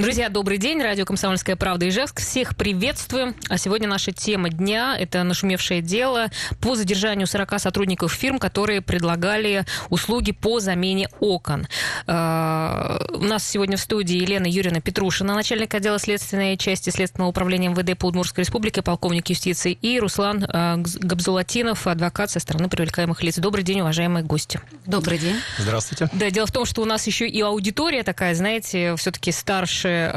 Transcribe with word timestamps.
Друзья, 0.00 0.28
добрый 0.28 0.58
день. 0.58 0.80
Радио 0.80 1.04
«Комсомольская 1.04 1.56
правда» 1.56 1.88
Ижевск. 1.88 2.20
Всех 2.20 2.54
приветствуем. 2.54 3.34
А 3.48 3.58
сегодня 3.58 3.88
наша 3.88 4.12
тема 4.12 4.48
дня– 4.48 4.96
это 5.00 5.24
нашумевшее 5.24 5.82
дело 5.82 6.28
по 6.60 6.76
задержанию 6.76 7.26
40 7.26 7.58
сотрудников 7.58 8.12
фирм, 8.12 8.38
которые 8.38 8.80
предлагали 8.80 9.64
услуги 9.90 10.30
по 10.30 10.60
замене 10.60 11.08
окон. 11.18 11.66
А, 12.06 13.00
у 13.12 13.24
нас 13.24 13.44
сегодня 13.44 13.76
в 13.76 13.80
студии 13.80 14.18
Елена 14.18 14.46
Юрьевна 14.46 14.80
Петрушина, 14.80 15.34
начальник 15.34 15.74
отдела 15.74 15.98
следственной 15.98 16.56
части 16.56 16.90
Следственного 16.90 17.30
управления 17.30 17.68
МВД 17.68 17.98
по 17.98 18.06
Удмуртской 18.06 18.44
республике, 18.44 18.82
полковник 18.82 19.28
юстиции, 19.30 19.72
и 19.72 19.98
Руслан 19.98 20.46
а, 20.48 20.76
Габзулатинов, 20.76 21.88
адвокат 21.88 22.30
со 22.30 22.38
стороны 22.38 22.68
привлекаемых 22.68 23.24
лиц. 23.24 23.38
Добрый 23.38 23.64
день, 23.64 23.80
уважаемые 23.80 24.24
гости. 24.24 24.60
Добрый 24.86 25.18
день. 25.18 25.34
Здравствуйте. 25.58 26.08
Да, 26.12 26.30
дело 26.30 26.46
в 26.46 26.52
том, 26.52 26.66
что 26.66 26.82
у 26.82 26.84
нас 26.84 27.04
еще 27.08 27.26
и 27.26 27.40
аудитория 27.40 28.04
такая, 28.04 28.36
знаете, 28.36 28.94
все-таки 28.94 29.32
старше 29.32 29.87
больше 29.88 30.12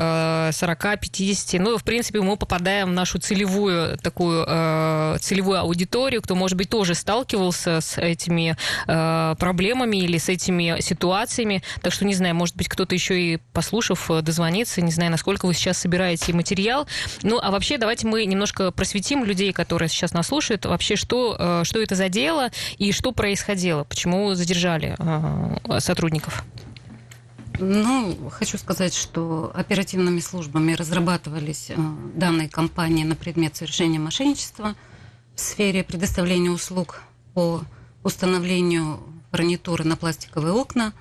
40-50. 0.51 1.57
Э, 1.57 1.61
ну, 1.61 1.77
в 1.77 1.83
принципе, 1.83 2.21
мы 2.21 2.37
попадаем 2.37 2.89
в 2.89 2.93
нашу 2.93 3.19
целевую 3.19 3.97
такую 3.97 4.45
э, 4.47 5.17
целевую 5.19 5.59
аудиторию, 5.59 6.21
кто, 6.21 6.35
может 6.35 6.57
быть, 6.57 6.69
тоже 6.69 6.95
сталкивался 6.95 7.81
с 7.81 7.97
этими 7.99 8.55
э, 8.87 9.35
проблемами 9.39 9.97
или 9.97 10.17
с 10.17 10.29
этими 10.29 10.79
ситуациями. 10.81 11.63
Так 11.81 11.93
что, 11.93 12.05
не 12.05 12.13
знаю, 12.13 12.35
может 12.35 12.55
быть, 12.55 12.67
кто-то 12.67 12.95
еще 12.95 13.19
и 13.19 13.37
послушав, 13.53 14.09
дозвонится. 14.21 14.81
Не 14.81 14.91
знаю, 14.91 15.11
насколько 15.11 15.45
вы 15.45 15.53
сейчас 15.53 15.77
собираете 15.77 16.33
материал. 16.33 16.87
Ну, 17.23 17.39
а 17.41 17.51
вообще, 17.51 17.77
давайте 17.77 18.07
мы 18.07 18.25
немножко 18.25 18.71
просветим 18.71 19.23
людей, 19.23 19.53
которые 19.53 19.89
сейчас 19.89 20.13
нас 20.13 20.27
слушают, 20.27 20.65
вообще, 20.65 20.95
что, 20.95 21.63
что 21.63 21.81
это 21.81 21.95
за 21.95 22.09
дело 22.09 22.49
и 22.77 22.91
что 22.91 23.11
происходило, 23.11 23.83
почему 23.83 24.33
задержали 24.33 24.95
сотрудников. 25.79 26.43
Ну, 27.63 28.17
хочу 28.31 28.57
сказать, 28.57 28.95
что 28.95 29.51
оперативными 29.53 30.19
службами 30.19 30.73
разрабатывались 30.73 31.69
э, 31.69 31.75
данные 32.15 32.49
компании 32.49 33.03
на 33.03 33.15
предмет 33.15 33.55
совершения 33.55 33.99
мошенничества 33.99 34.75
в 35.35 35.39
сфере 35.39 35.83
предоставления 35.83 36.49
услуг 36.49 37.03
по 37.35 37.61
установлению 38.01 38.99
гарнитуры 39.31 39.83
на 39.83 39.95
пластиковые 39.95 40.53
окна. 40.53 40.91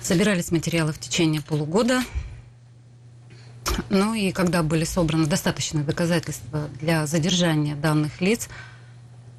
Собирались 0.00 0.52
материалы 0.52 0.92
в 0.92 1.00
течение 1.00 1.40
полугода. 1.40 2.00
Ну 3.90 4.14
и 4.14 4.30
когда 4.30 4.62
были 4.62 4.84
собраны 4.84 5.26
достаточные 5.26 5.82
доказательства 5.82 6.68
для 6.80 7.06
задержания 7.06 7.74
данных 7.74 8.20
лиц 8.20 8.48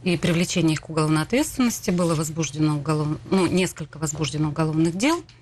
и 0.04 0.18
привлечения 0.18 0.74
их 0.74 0.82
к 0.82 0.90
уголовной 0.90 1.22
ответственности, 1.22 1.90
было 1.90 2.16
возбуждено 2.16 2.76
уголов... 2.76 3.18
ну, 3.32 3.48
несколько 3.48 3.98
возбуждено 3.98 4.50
уголовных 4.50 4.98
дел– 4.98 5.24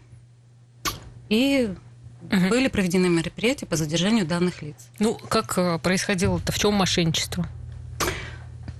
и 1.32 1.74
угу. 2.24 2.50
были 2.50 2.68
проведены 2.68 3.08
мероприятия 3.08 3.66
по 3.66 3.78
задержанию 3.78 4.26
данных 4.26 4.62
лиц. 4.62 4.76
Ну, 5.00 5.18
как 5.30 5.58
э, 5.58 5.80
происходило 5.80 6.38
это? 6.38 6.52
В 6.52 6.60
чем 6.60 6.74
мошенничество? 6.74 7.48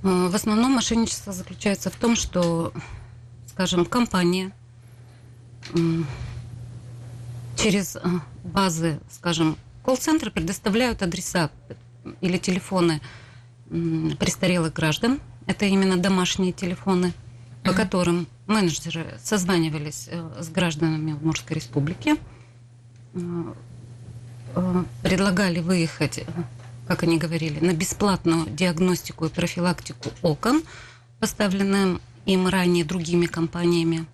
Э, 0.04 0.28
в 0.28 0.36
основном 0.36 0.74
мошенничество 0.74 1.32
заключается 1.32 1.90
в 1.90 1.96
том, 1.96 2.18
что, 2.18 2.74
скажем, 3.48 3.86
компания 3.86 4.52
через 7.58 7.96
э, 7.96 8.02
базы, 8.44 9.00
скажем, 9.10 9.58
колл-центры 9.86 10.30
предоставляют 10.30 11.02
адреса 11.02 11.52
или 12.20 12.38
телефоны 12.38 13.00
престарелых 13.70 14.74
граждан. 14.74 15.22
Это 15.48 15.66
именно 15.66 15.96
домашние 15.96 16.52
телефоны, 16.52 17.14
по 17.64 17.72
которым 17.72 18.28
менеджеры 18.46 19.18
созванивались 19.24 20.10
с 20.38 20.50
гражданами 20.50 21.14
Удмуртской 21.14 21.56
республики– 21.56 22.18
предлагали 25.04 25.60
выехать, 25.60 26.24
как 26.88 27.04
они 27.04 27.18
говорили, 27.18 27.60
на 27.60 27.74
бесплатную 27.74 28.48
диагностику 28.48 29.26
и 29.26 29.30
профилактику 29.30 30.12
окон, 30.22 30.64
поставленным 31.20 32.02
им 32.26 32.48
ранее 32.48 32.86
другими 32.86 33.26
компаниями. 33.26 34.06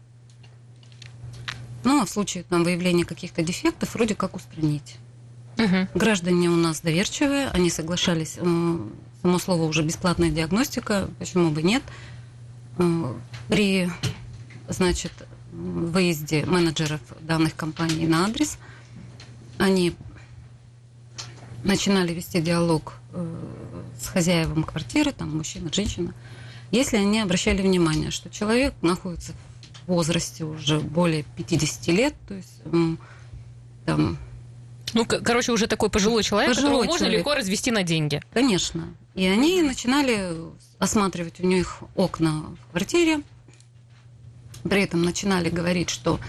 Ну, 1.84 2.02
а 2.02 2.06
в 2.06 2.10
случае 2.10 2.44
там, 2.44 2.64
выявления 2.64 3.06
каких-то 3.06 3.42
дефектов, 3.42 3.94
вроде 3.94 4.16
как 4.16 4.36
устранить. 4.36 4.98
Угу. 5.58 5.88
Граждане 5.96 6.50
у 6.50 6.56
нас 6.56 6.82
доверчивые, 6.82 7.48
они 7.50 7.70
соглашались, 7.70 8.36
э, 8.38 8.78
само 9.22 9.40
слово 9.40 9.64
уже 9.64 9.84
бесплатная 9.84 10.30
диагностика, 10.30 11.10
почему 11.18 11.50
бы 11.50 11.64
нет. 11.64 11.82
Э, 12.78 13.14
при, 13.48 13.90
значит, 14.68 15.14
выезде 15.52 16.46
менеджеров 16.46 17.02
данных 17.22 17.56
компаний 17.56 18.06
на 18.06 18.26
адрес– 18.26 18.58
они 19.58 19.94
начинали 21.64 22.14
вести 22.14 22.42
диалог 22.42 22.94
э, 23.14 23.36
с 24.00 24.08
хозяевом 24.08 24.64
квартиры, 24.64 25.12
там 25.12 25.36
мужчина, 25.36 25.72
женщина, 25.72 26.14
если 26.72 26.98
они 26.98 27.20
обращали 27.20 27.62
внимание, 27.62 28.12
что 28.12 28.30
человек 28.30 28.74
находится 28.82 29.34
в 29.86 29.92
возрасте 29.92 30.44
уже 30.44 30.80
более 30.80 31.24
50 31.36 31.88
лет, 31.88 32.14
то 32.28 32.34
есть 32.34 32.62
там... 33.86 34.18
Ну, 34.94 35.06
короче, 35.06 35.52
уже 35.52 35.68
такой 35.68 35.90
пожилой 35.90 36.24
человек, 36.24 36.50
пожилой 36.50 36.70
которого 36.70 36.86
человек. 36.86 37.02
можно 37.02 37.18
легко 37.18 37.36
развести 37.36 37.72
на 37.72 37.84
деньги. 37.84 38.22
Конечно. 38.34 38.86
И 39.16 39.26
они 39.26 39.62
начинали 39.62 40.34
осматривать 40.80 41.40
у 41.42 41.46
них 41.46 41.80
окна 41.96 42.46
в 42.68 42.72
квартире, 42.72 43.22
при 44.64 44.84
этом 44.84 45.04
начинали 45.04 45.50
говорить, 45.50 45.90
что 45.90 46.20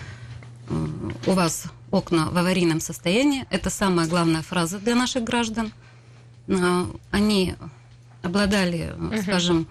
э, 0.68 0.86
у 1.26 1.32
вас 1.32 1.64
окна 1.90 2.30
в 2.30 2.36
аварийном 2.36 2.80
состоянии. 2.80 3.46
Это 3.50 3.70
самая 3.70 4.06
главная 4.06 4.42
фраза 4.42 4.78
для 4.78 4.94
наших 4.94 5.24
граждан. 5.24 5.72
А, 6.48 6.86
они 7.10 7.54
обладали, 8.22 8.94
угу. 8.96 9.22
скажем, 9.22 9.66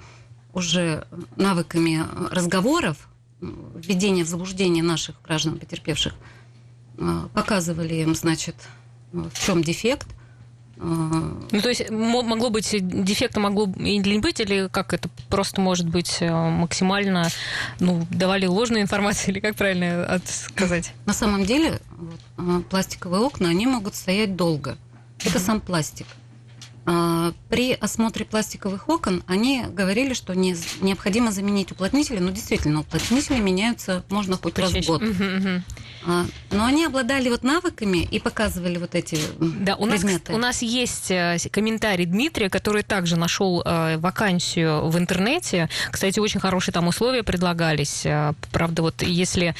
уже 0.54 1.08
навыками 1.36 2.06
разговоров, 2.32 3.08
введения 3.40 4.24
в 4.24 4.28
заблуждение 4.28 4.84
наших 4.84 5.22
граждан, 5.22 5.60
потерпевших, 5.60 6.14
а, 6.98 7.30
показывали 7.34 7.96
им, 7.96 8.16
значит, 8.16 8.56
в 9.12 9.46
чем 9.46 9.62
дефект, 9.62 10.08
ну, 10.80 11.62
то 11.62 11.70
есть 11.70 11.90
могло 11.90 12.50
быть, 12.50 12.70
дефекта 13.04 13.40
могло 13.40 13.66
и 13.78 13.98
не 13.98 14.20
быть, 14.20 14.40
или 14.40 14.70
как 14.72 14.94
это 14.94 15.10
просто 15.30 15.60
может 15.60 15.88
быть 15.88 16.18
э, 16.20 16.32
максимально, 16.32 17.30
ну, 17.80 18.06
давали 18.12 18.46
ложную 18.46 18.84
информацию, 18.84 19.30
или 19.34 19.40
как 19.40 19.56
правильно 19.56 20.22
сказать? 20.26 20.94
На 21.06 21.14
самом 21.14 21.46
деле 21.46 21.80
э, 22.38 22.62
пластиковые 22.70 23.22
окна, 23.22 23.50
они 23.50 23.66
могут 23.66 23.96
стоять 23.96 24.36
долго. 24.36 24.78
Это 25.26 25.40
сам 25.40 25.62
пластик. 25.62 26.06
А, 26.90 27.34
при 27.50 27.74
осмотре 27.74 28.24
пластиковых 28.24 28.88
окон 28.88 29.22
они 29.28 29.66
говорили, 29.70 30.14
что 30.14 30.34
не, 30.34 30.56
необходимо 30.80 31.32
заменить 31.34 31.72
уплотнители, 31.74 32.20
но 32.20 32.32
действительно 32.32 32.80
уплотнители 32.80 33.40
меняются, 33.42 34.06
можно 34.10 34.38
хоть 34.38 34.58
раз 34.58 34.72
в 34.72 34.86
год. 34.86 35.02
Угу, 35.02 35.10
угу. 35.12 35.64
Но 36.52 36.66
они 36.66 36.86
обладали 36.86 37.30
вот 37.30 37.44
навыками 37.44 37.98
и 38.00 38.20
показывали 38.20 38.78
вот 38.78 38.96
эти 38.96 39.18
да, 39.40 39.76
у 39.76 39.86
нас, 39.86 40.02
предметы. 40.02 40.34
У 40.34 40.38
нас 40.38 40.62
есть 40.62 41.12
э, 41.12 41.38
комментарий 41.52 42.06
Дмитрия, 42.06 42.50
который 42.50 42.84
также 42.84 43.18
нашел 43.18 43.62
э, 43.64 43.98
вакансию 43.98 44.88
в 44.88 44.98
интернете. 44.98 45.70
Кстати, 45.92 46.20
очень 46.20 46.40
хорошие 46.40 46.74
там 46.74 46.88
условия 46.88 47.24
предлагались. 47.24 48.06
Э, 48.06 48.34
правда, 48.52 48.82
вот 48.82 49.02
если 49.02 49.56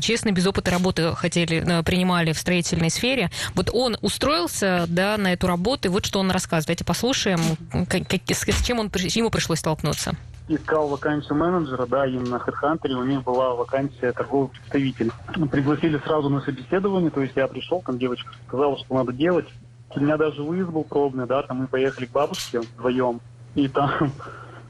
честно, 0.00 0.30
без 0.32 0.46
опыта 0.46 0.70
работы 0.70 1.14
хотели, 1.14 1.82
принимали 1.84 2.32
в 2.32 2.38
строительной 2.38 2.90
сфере, 2.90 3.30
вот 3.54 3.70
он 3.72 3.96
устроился 4.00 4.86
да, 4.88 5.16
на 5.18 5.32
эту 5.32 5.46
работу, 5.46 5.88
и 5.88 5.90
вот 5.90 6.06
что 6.06 6.20
он 6.20 6.30
рассказывает. 6.30 6.66
Давайте 6.66 6.84
послушаем, 6.84 7.40
как, 7.88 8.08
как, 8.08 8.20
с 8.30 8.64
чем 8.64 8.78
он, 8.78 8.90
ему 8.94 9.30
пришлось 9.30 9.58
столкнуться 9.58 10.16
искал 10.56 10.88
вакансию 10.88 11.36
менеджера, 11.36 11.86
да, 11.86 12.06
именно 12.06 12.30
на 12.30 12.36
HeadHunter, 12.36 12.92
у 12.92 13.04
них 13.04 13.22
была 13.22 13.54
вакансия 13.54 14.12
торговый 14.12 14.48
представитель. 14.48 15.10
Пригласили 15.50 15.98
сразу 15.98 16.28
на 16.28 16.40
собеседование, 16.40 17.10
то 17.10 17.20
есть 17.20 17.36
я 17.36 17.46
пришел, 17.46 17.82
там 17.82 17.98
девочка 17.98 18.30
сказала, 18.46 18.78
что 18.78 18.94
надо 18.94 19.12
делать. 19.12 19.46
У 19.94 20.00
меня 20.00 20.16
даже 20.16 20.42
выезд 20.42 20.70
был 20.70 20.84
пробный, 20.84 21.26
да, 21.26 21.42
там 21.42 21.58
мы 21.58 21.66
поехали 21.66 22.06
к 22.06 22.12
бабушке 22.12 22.60
вдвоем, 22.60 23.20
и 23.54 23.68
там 23.68 24.12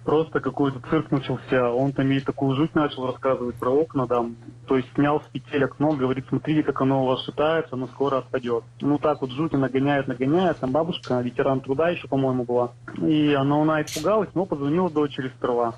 просто 0.05 0.41
какой-то 0.41 0.81
цирк 0.89 1.11
начался. 1.11 1.73
Он 1.73 1.93
там 1.93 2.09
ей 2.11 2.21
такую 2.21 2.57
жуть 2.57 2.75
начал 2.75 3.07
рассказывать 3.07 3.57
про 3.57 3.71
окна, 3.71 4.07
там, 4.07 4.37
то 4.67 4.77
есть 4.77 4.89
снял 4.95 5.21
с 5.21 5.25
петель 5.33 5.65
окно, 5.65 5.93
говорит, 5.93 6.27
смотрите, 6.29 6.63
как 6.63 6.81
оно 6.81 7.05
у 7.05 7.07
вас 7.07 7.25
шатается, 7.25 7.75
оно 7.75 7.87
скоро 7.89 8.19
отпадет. 8.19 8.65
Ну 8.81 8.99
так 8.99 9.21
вот 9.21 9.31
жути 9.31 9.57
нагоняет, 9.57 10.09
нагоняет. 10.09 10.59
Там 10.59 10.73
бабушка, 10.73 11.21
ветеран 11.21 11.61
труда 11.61 11.91
еще, 11.91 12.09
по-моему, 12.09 12.45
была. 12.45 12.73
И 12.99 13.33
она, 13.33 13.63
она 13.63 13.83
испугалась, 13.83 14.31
но 14.35 14.47
позвонила 14.47 14.91
дочери 14.91 15.33
сперва. 15.37 15.75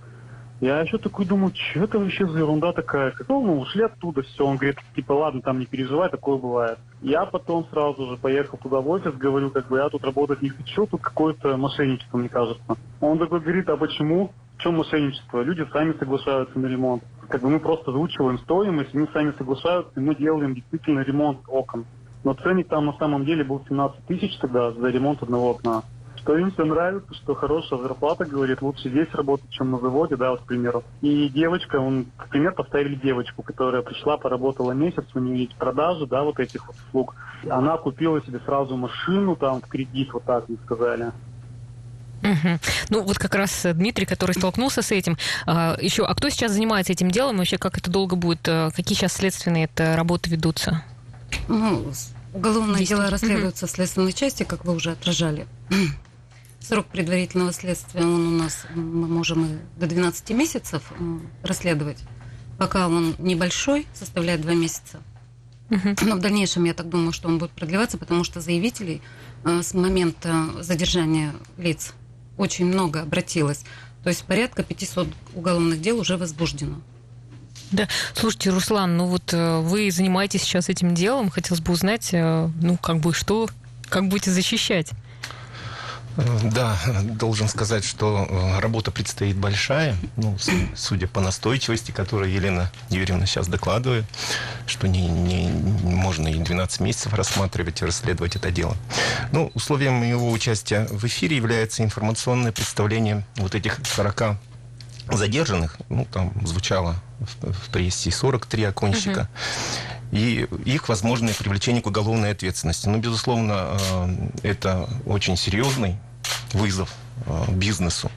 Я 0.62 0.78
еще 0.78 0.96
такой 0.96 1.24
думаю, 1.24 1.52
что 1.56 1.80
это 1.80 1.98
вообще 1.98 2.24
за 2.24 2.38
ерунда 2.38 2.72
такая? 2.72 3.12
Ну, 3.26 3.40
мы 3.42 3.58
ушли 3.58 3.82
оттуда, 3.82 4.22
все. 4.22 4.46
Он 4.46 4.58
говорит, 4.58 4.78
типа, 4.94 5.12
ладно, 5.12 5.42
там 5.42 5.58
не 5.58 5.66
переживай, 5.66 6.08
такое 6.08 6.38
бывает. 6.38 6.78
Я 7.00 7.26
потом 7.26 7.66
сразу 7.72 8.08
же 8.08 8.16
поехал 8.16 8.58
туда 8.58 8.78
в 8.80 8.88
офис, 8.88 9.12
говорю, 9.14 9.50
как 9.50 9.66
бы 9.66 9.78
я 9.78 9.88
тут 9.88 10.04
работать 10.04 10.40
не 10.40 10.50
хочу, 10.50 10.86
тут 10.86 11.00
какое-то 11.00 11.56
мошенничество, 11.56 12.16
мне 12.16 12.28
кажется. 12.28 12.62
Он 13.00 13.18
такой 13.18 13.40
говорит, 13.40 13.68
а 13.70 13.76
почему? 13.76 14.30
В 14.56 14.62
чем 14.62 14.76
мошенничество? 14.76 15.42
Люди 15.42 15.66
сами 15.72 15.98
соглашаются 15.98 16.56
на 16.56 16.66
ремонт. 16.66 17.02
Как 17.28 17.42
бы 17.42 17.50
мы 17.50 17.58
просто 17.58 17.90
озвучиваем 17.90 18.38
стоимость, 18.38 18.94
мы 18.94 19.08
сами 19.12 19.32
соглашаются, 19.36 19.98
и 19.98 20.00
мы 20.00 20.14
делаем 20.14 20.54
действительно 20.54 21.00
ремонт 21.00 21.40
окон. 21.48 21.86
Но 22.22 22.34
ценник 22.34 22.68
там 22.68 22.86
на 22.86 22.92
самом 22.98 23.24
деле 23.24 23.42
был 23.42 23.64
17 23.68 24.06
тысяч 24.06 24.38
тогда 24.38 24.70
за 24.70 24.88
ремонт 24.90 25.24
одного 25.24 25.50
окна. 25.50 25.82
Что 26.22 26.38
им 26.38 26.52
все 26.52 26.64
нравится, 26.64 27.12
что 27.14 27.34
хорошая 27.34 27.80
зарплата, 27.80 28.24
говорит, 28.24 28.62
лучше 28.62 28.88
здесь 28.88 29.08
работать, 29.12 29.50
чем 29.50 29.72
на 29.72 29.78
заводе, 29.78 30.16
да, 30.16 30.30
вот, 30.30 30.42
к 30.42 30.44
примеру. 30.44 30.84
И 31.00 31.28
девочка, 31.28 31.76
он, 31.76 32.06
к 32.16 32.28
примеру, 32.28 32.54
поставили 32.54 32.94
девочку, 32.94 33.42
которая 33.42 33.82
пришла, 33.82 34.16
поработала 34.16 34.70
месяц, 34.70 35.04
у 35.14 35.18
нее 35.18 35.42
есть 35.42 35.56
продажи, 35.56 36.06
да, 36.06 36.22
вот 36.22 36.38
этих 36.38 36.66
вот 36.68 36.76
услуг. 36.76 37.14
Она 37.50 37.76
купила 37.76 38.22
себе 38.22 38.40
сразу 38.44 38.76
машину 38.76 39.34
там 39.34 39.60
в 39.60 39.66
кредит, 39.66 40.12
вот 40.12 40.22
так 40.24 40.48
мне 40.48 40.58
сказали. 40.64 41.10
Угу. 42.22 42.58
Ну, 42.90 43.02
вот 43.02 43.18
как 43.18 43.34
раз 43.34 43.64
э, 43.64 43.74
Дмитрий, 43.74 44.06
который 44.06 44.32
столкнулся 44.32 44.80
с 44.80 44.92
этим. 44.92 45.18
А, 45.44 45.76
еще, 45.80 46.04
а 46.04 46.14
кто 46.14 46.28
сейчас 46.28 46.52
занимается 46.52 46.92
этим 46.92 47.10
делом? 47.10 47.38
Вообще, 47.38 47.58
как 47.58 47.78
это 47.78 47.90
долго 47.90 48.14
будет? 48.14 48.46
Э, 48.46 48.70
какие 48.74 48.96
сейчас 48.96 49.14
следственные 49.14 49.64
это 49.64 49.96
работы 49.96 50.30
ведутся? 50.30 50.84
Ну, 51.48 51.84
уголовные 52.32 52.84
дела 52.84 53.10
расследуются 53.10 53.66
в 53.66 53.70
следственной 53.70 54.12
части, 54.12 54.44
как 54.44 54.64
вы 54.64 54.74
уже 54.74 54.92
отражали. 54.92 55.46
Срок 56.62 56.86
предварительного 56.86 57.52
следствия, 57.52 58.02
он 58.02 58.34
у 58.34 58.38
нас, 58.38 58.66
мы 58.74 59.08
можем 59.08 59.46
и 59.46 59.58
до 59.76 59.86
12 59.86 60.30
месяцев 60.30 60.92
расследовать. 61.42 61.98
Пока 62.56 62.86
он 62.86 63.16
небольшой, 63.18 63.86
составляет 63.94 64.42
2 64.42 64.54
месяца. 64.54 65.00
Но 65.70 66.16
в 66.16 66.20
дальнейшем, 66.20 66.64
я 66.64 66.74
так 66.74 66.88
думаю, 66.88 67.12
что 67.12 67.28
он 67.28 67.38
будет 67.38 67.50
продлеваться, 67.50 67.96
потому 67.96 68.24
что 68.24 68.40
заявителей 68.40 69.00
э, 69.44 69.62
с 69.62 69.72
момента 69.72 70.50
задержания 70.60 71.32
лиц 71.56 71.94
очень 72.36 72.66
много 72.66 73.00
обратилось. 73.00 73.64
То 74.02 74.10
есть 74.10 74.24
порядка 74.24 74.62
500 74.62 75.08
уголовных 75.34 75.80
дел 75.80 75.98
уже 75.98 76.18
возбуждено. 76.18 76.80
Да, 77.70 77.88
слушайте, 78.14 78.50
Руслан, 78.50 78.98
ну 78.98 79.06
вот 79.06 79.32
э, 79.32 79.60
вы 79.60 79.90
занимаетесь 79.90 80.42
сейчас 80.42 80.68
этим 80.68 80.94
делом, 80.94 81.30
хотелось 81.30 81.62
бы 81.62 81.72
узнать, 81.72 82.10
э, 82.12 82.50
ну 82.60 82.76
как 82.76 82.98
бы 82.98 83.14
что, 83.14 83.48
как 83.88 84.08
будете 84.08 84.30
защищать? 84.30 84.90
Да, 86.52 86.76
должен 87.02 87.48
сказать, 87.48 87.84
что 87.84 88.26
э, 88.28 88.60
работа 88.60 88.90
предстоит 88.90 89.36
большая. 89.36 89.96
Ну, 90.16 90.36
судя 90.74 91.06
по 91.06 91.20
настойчивости, 91.20 91.90
которую 91.92 92.30
Елена 92.30 92.70
Юрьевна 92.90 93.26
сейчас 93.26 93.48
докладывает, 93.48 94.04
что 94.66 94.88
не, 94.88 95.06
не, 95.08 95.48
можно 95.48 96.28
и 96.28 96.38
12 96.38 96.80
месяцев 96.80 97.14
рассматривать 97.14 97.82
и 97.82 97.84
расследовать 97.84 98.36
это 98.36 98.50
дело. 98.50 98.76
Ну, 99.32 99.50
условием 99.54 100.02
его 100.02 100.30
участия 100.30 100.86
в 100.90 101.04
эфире 101.06 101.36
является 101.36 101.82
информационное 101.82 102.52
представление 102.52 103.24
вот 103.36 103.54
этих 103.54 103.78
40 103.84 104.36
задержанных. 105.10 105.76
Ну, 105.88 106.06
там 106.12 106.32
звучало 106.46 106.96
в, 107.20 107.70
прессе 107.70 108.10
43 108.10 108.64
оконщика. 108.64 109.20
Uh-huh 109.20 109.91
и 110.12 110.46
их 110.64 110.88
возможное 110.88 111.34
привлечение 111.34 111.82
к 111.82 111.86
уголовной 111.86 112.30
ответственности. 112.30 112.86
Но, 112.86 112.98
безусловно, 112.98 113.78
э, 113.92 114.28
это 114.42 114.88
очень 115.06 115.36
серьезный 115.36 115.96
вызов 116.52 116.94
э, 117.26 117.44
бизнесу. 117.50 118.10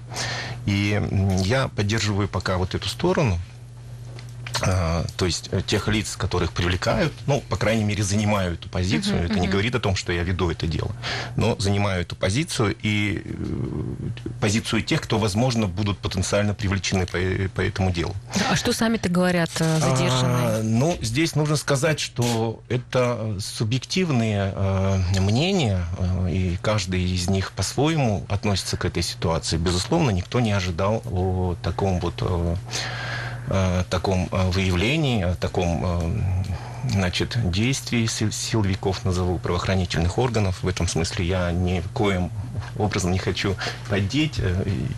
И 0.65 1.01
я 1.43 1.69
поддерживаю 1.69 2.27
пока 2.27 2.57
вот 2.57 2.75
эту 2.75 2.87
сторону– 2.87 3.39
то 4.59 5.25
есть 5.25 5.49
э, 5.51 5.61
тех 5.65 5.87
лиц, 5.87 6.15
которых 6.15 6.51
привлекают, 6.53 7.13
ну, 7.27 7.41
по 7.41 7.57
крайней 7.57 7.83
мере, 7.83 8.03
занимаю 8.03 8.53
эту 8.53 8.69
позицию. 8.69 9.17
Uh-huh, 9.17 9.25
это 9.25 9.33
uh-huh. 9.35 9.39
не 9.39 9.47
говорит 9.47 9.75
о 9.75 9.79
том, 9.79 9.95
что 9.95 10.11
я 10.11 10.23
веду 10.23 10.49
это 10.49 10.67
дело, 10.67 10.91
но 11.35 11.55
занимаю 11.59 12.01
эту 12.01 12.15
позицию 12.15 12.75
и 12.81 13.21
э, 13.23 14.29
позицию 14.39 14.83
тех, 14.83 15.01
кто, 15.01 15.17
возможно, 15.17 15.67
будут 15.67 15.97
потенциально 15.99 16.53
привлечены 16.53 17.05
по, 17.05 17.17
по 17.55 17.61
этому 17.61 17.91
делу. 17.91 18.15
А 18.49 18.55
что 18.55 18.73
сами-то 18.73 19.09
говорят 19.09 19.49
э, 19.59 19.79
задержанные? 19.79 20.47
А, 20.47 20.61
ну, 20.63 20.97
здесь 21.01 21.35
нужно 21.35 21.55
сказать, 21.55 21.99
что 21.99 22.61
это 22.69 23.37
субъективные 23.39 24.53
э, 24.55 25.19
мнения, 25.19 25.85
э, 25.97 26.31
и 26.31 26.57
каждый 26.61 27.03
из 27.03 27.29
них 27.29 27.51
по-своему 27.51 28.25
относится 28.29 28.77
к 28.77 28.85
этой 28.85 29.03
ситуации. 29.03 29.57
Безусловно, 29.57 30.11
никто 30.11 30.39
не 30.39 30.51
ожидал 30.51 31.01
о 31.05 31.55
таком 31.61 31.99
вот 31.99 32.15
э, 32.21 32.55
Э, 33.47 33.83
таком 33.89 34.27
э, 34.31 34.49
выявлении, 34.49 35.23
о 35.23 35.35
таком 35.35 35.81
э, 35.83 36.89
значит, 36.89 37.37
действий 37.51 38.07
силовиков, 38.07 39.05
назову, 39.05 39.37
правоохранительных 39.37 40.17
органов. 40.17 40.63
В 40.63 40.67
этом 40.67 40.87
смысле 40.87 41.25
я 41.25 41.51
ни 41.51 41.83
коим 41.93 42.31
образом 42.77 43.11
не 43.11 43.19
хочу 43.19 43.55
поддеть 43.89 44.39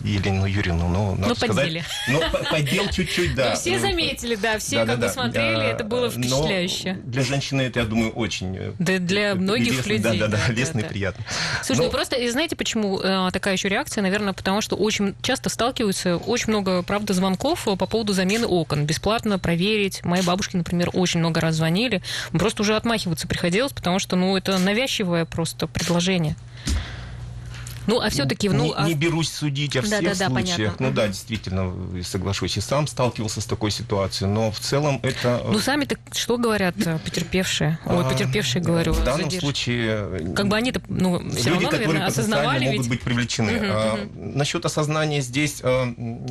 Елену 0.04 0.46
Юрьевну, 0.46 0.88
но 0.88 1.14
надо 1.14 1.28
ну, 1.28 1.34
сказать... 1.34 1.82
Ну, 2.08 2.20
поддел 2.50 2.88
чуть-чуть, 2.88 3.34
да. 3.34 3.50
Ну, 3.50 3.56
все 3.56 3.78
заметили, 3.78 4.34
да, 4.34 4.58
все 4.58 4.84
да, 4.84 4.86
как 4.86 5.00
да, 5.00 5.06
бы 5.06 5.12
смотрели, 5.12 5.64
это 5.70 5.84
было 5.84 6.10
впечатляюще. 6.10 6.94
Но 6.94 7.10
для 7.10 7.22
женщины 7.22 7.62
это, 7.62 7.80
я 7.80 7.86
думаю, 7.86 8.10
очень... 8.12 8.74
Да, 8.78 8.98
для 8.98 9.34
многих 9.34 9.86
лестно, 9.86 10.08
людей. 10.08 10.20
Да, 10.20 10.28
да, 10.28 10.38
да, 10.46 10.52
лестно 10.52 10.80
и 10.80 10.84
приятно. 10.84 11.24
Слушай, 11.62 11.84
ну 11.84 11.90
просто, 11.90 12.16
и 12.16 12.28
знаете, 12.28 12.56
почему 12.56 12.98
такая 13.32 13.54
еще 13.54 13.68
реакция? 13.68 14.02
Наверное, 14.02 14.32
потому 14.32 14.60
что 14.60 14.76
очень 14.76 15.14
часто 15.22 15.48
сталкиваются, 15.48 16.16
очень 16.16 16.50
много, 16.50 16.82
правда, 16.82 17.14
звонков 17.14 17.64
по 17.64 17.86
поводу 17.86 18.12
замены 18.12 18.46
окон. 18.46 18.86
Бесплатно 18.86 19.38
проверить. 19.38 20.04
Моей 20.04 20.24
бабушке, 20.24 20.56
например, 20.56 20.90
очень 20.92 21.20
много 21.20 21.40
раз 21.40 21.56
звонили. 21.56 22.02
Просто 22.32 22.62
уже 22.62 22.76
отмахиваться 22.76 23.26
приходилось, 23.26 23.72
потому 23.72 23.98
что, 23.98 24.16
ну, 24.16 24.36
это 24.36 24.58
навязчивое 24.58 25.24
просто 25.24 25.66
предложение. 25.66 26.36
Ну, 27.88 28.00
а 28.00 28.10
все-таки... 28.10 28.50
Ну, 28.50 28.66
не, 28.66 28.72
а... 28.76 28.86
не 28.86 28.92
берусь 28.92 29.32
судить 29.32 29.74
о 29.74 29.82
всех 29.82 30.02
да, 30.02 30.14
да, 30.14 30.28
случаях. 30.28 30.76
Понятно. 30.76 30.86
Ну 30.88 30.92
да, 30.92 31.08
действительно, 31.08 32.02
соглашусь. 32.04 32.58
И 32.58 32.60
сам 32.60 32.86
сталкивался 32.86 33.40
с 33.40 33.46
такой 33.46 33.70
ситуацией. 33.70 34.28
Но 34.28 34.50
в 34.50 34.60
целом 34.60 35.00
это... 35.02 35.40
Э, 35.42 35.50
ну, 35.50 35.58
сами-то 35.58 35.96
что 36.12 36.36
говорят 36.36 36.74
э, 36.86 36.98
потерпевшие? 37.02 37.78
Ой, 37.86 38.04
а, 38.04 38.10
потерпевшие, 38.10 38.62
говорю. 38.62 38.92
В 38.92 39.02
данном 39.02 39.24
задерж... 39.24 39.42
случае... 39.42 39.86
Э, 39.88 40.32
как 40.36 40.48
бы 40.48 40.56
они-то, 40.56 40.82
ну, 40.88 41.18
все 41.30 41.48
люди, 41.48 41.64
равно, 41.64 41.78
наверное, 41.78 42.06
осознавали 42.06 42.64
могут 42.66 42.80
ведь... 42.80 42.88
быть 42.90 43.00
привлечены. 43.00 43.56
Угу, 43.56 43.66
а, 43.66 43.94
угу. 43.94 44.10
Насчет 44.36 44.66
осознания 44.66 45.22
здесь, 45.22 45.62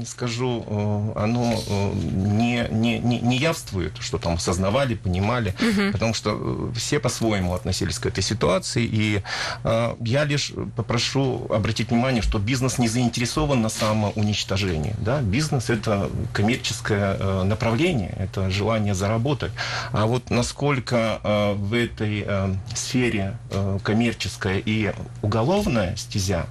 скажу, 0.07 1.13
оно 1.15 1.59
не, 2.04 2.68
не, 2.69 3.00
не, 3.00 3.19
не 3.19 3.38
явствует, 3.38 3.98
что 4.00 4.19
там 4.19 4.36
осознавали, 4.36 4.94
понимали, 4.94 5.56
угу. 5.59 5.92
потому 5.92 6.13
что 6.13 6.71
все 6.75 7.00
по-своему 7.00 7.56
относились 7.56 7.98
к 7.98 8.06
этой 8.06 8.21
ситуации. 8.21 8.86
И 8.86 9.24
я 9.63 10.24
лишь 10.24 10.54
попрошу 10.75 11.46
обратить 11.49 11.89
внимание, 11.89 12.21
что 12.21 12.39
бизнес 12.39 12.77
не 12.77 12.88
заинтересован 12.88 13.61
на 13.61 13.69
самоуничтожении. 13.69 14.95
Да? 14.99 15.21
Бизнес– 15.21 15.69
это 15.69 16.09
коммерческое 16.33 17.17
э, 17.19 17.44
направление, 17.44 18.13
это 18.17 18.49
желание 18.49 18.94
заработать. 18.94 19.51
А 19.91 20.05
вот 20.05 20.29
насколько 20.29 21.19
э, 21.23 21.53
в 21.53 21.73
этой 21.73 22.23
э, 22.25 22.53
сфере 22.75 23.38
коммерческая 23.83 24.61
и 24.63 24.94
уголовная 25.21 25.95
стезя 25.95 26.45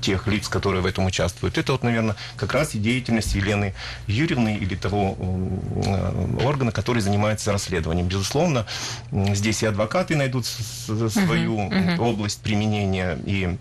тех 0.00 0.28
лиц, 0.28 0.48
которые 0.48 0.80
в 0.80 0.86
этом 0.86 1.06
участвуют. 1.06 1.58
Это 1.58 1.72
вот, 1.72 1.82
наверное, 1.82 2.14
как 2.36 2.52
раз 2.52 2.76
и 2.76 2.78
деятельность 2.78 3.34
Елены 3.34 3.74
Юрьевны 4.06 4.56
или 4.56 4.76
того 4.76 5.16
органа, 6.44 6.70
который 6.70 7.02
занимается 7.02 7.50
расследованием. 7.52 8.06
Безусловно, 8.06 8.64
здесь 9.10 9.64
и 9.64 9.66
адвокаты 9.66 10.14
найдут 10.14 10.46
свою 10.46 11.58
uh-huh, 11.58 11.96
uh-huh. 11.96 11.98
область 11.98 12.40
применения, 12.42 13.18
и 13.26 13.56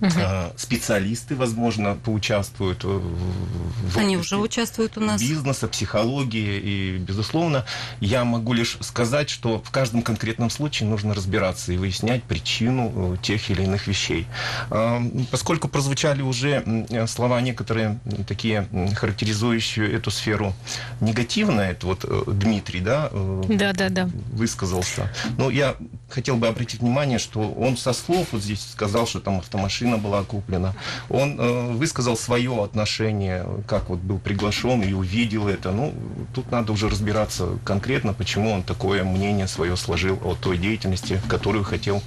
Угу. 0.00 0.10
Специалисты, 0.56 1.36
возможно, 1.36 1.96
поучаствуют 2.02 2.84
в 2.84 3.98
Они 3.98 4.16
уже 4.16 4.36
участвуют 4.36 4.96
у 4.96 5.00
нас. 5.00 5.20
Бизнеса, 5.20 5.68
психологии. 5.68 6.58
И, 6.58 6.98
безусловно, 6.98 7.64
я 8.00 8.24
могу 8.24 8.52
лишь 8.52 8.78
сказать, 8.80 9.28
что 9.28 9.60
в 9.60 9.70
каждом 9.70 10.02
конкретном 10.02 10.50
случае 10.50 10.88
нужно 10.88 11.14
разбираться 11.14 11.72
и 11.72 11.76
выяснять 11.76 12.22
причину 12.24 13.14
э, 13.14 13.16
тех 13.22 13.50
или 13.50 13.62
иных 13.62 13.86
вещей. 13.86 14.26
А, 14.70 15.02
поскольку 15.30 15.68
прозвучали 15.68 16.22
уже 16.22 16.64
слова 17.06 17.40
некоторые 17.40 18.00
такие 18.26 18.68
характеризующие 18.96 19.92
эту 19.92 20.10
сферу 20.10 20.54
негативно, 21.00 21.60
это 21.60 21.86
вот 21.86 22.04
э, 22.04 22.22
Дмитрий, 22.26 22.80
да, 22.80 23.10
да, 23.48 23.72
да, 23.72 23.88
да. 23.88 24.10
высказался. 24.32 25.12
Но 25.36 25.50
я 25.50 25.76
хотел 26.10 26.36
бы 26.36 26.48
обратить 26.48 26.80
внимание, 26.80 27.18
что 27.18 27.40
он 27.40 27.76
со 27.76 27.92
слов 27.92 28.28
вот 28.32 28.42
здесь 28.42 28.66
сказал, 28.72 29.06
что 29.06 29.20
там 29.20 29.38
автомашина 29.38 29.70
машина 29.70 29.98
была 29.98 30.24
куплена. 30.24 30.74
Он 31.08 31.36
э, 31.38 31.72
высказал 31.72 32.16
свое 32.16 32.62
отношение, 32.62 33.46
как 33.66 33.88
вот 33.88 34.00
был 34.00 34.18
приглашен 34.18 34.82
и 34.82 34.92
увидел 34.92 35.48
это. 35.48 35.70
Ну, 35.70 35.94
тут 36.34 36.50
надо 36.50 36.72
уже 36.72 36.88
разбираться 36.88 37.58
конкретно, 37.64 38.12
почему 38.12 38.50
он 38.50 38.62
такое 38.62 39.04
мнение 39.04 39.48
свое 39.48 39.76
сложил 39.76 40.18
о 40.24 40.34
той 40.34 40.58
деятельности, 40.58 41.20
в 41.24 41.28
которую 41.28 41.64
хотел 41.64 42.02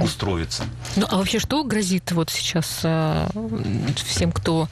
устроиться. 0.00 0.64
Ну, 0.96 1.06
а 1.10 1.16
вообще 1.16 1.38
что 1.38 1.64
грозит 1.64 2.12
вот 2.12 2.30
сейчас 2.30 2.80
э, 2.84 3.28
всем, 3.96 4.30
кто, 4.30 4.68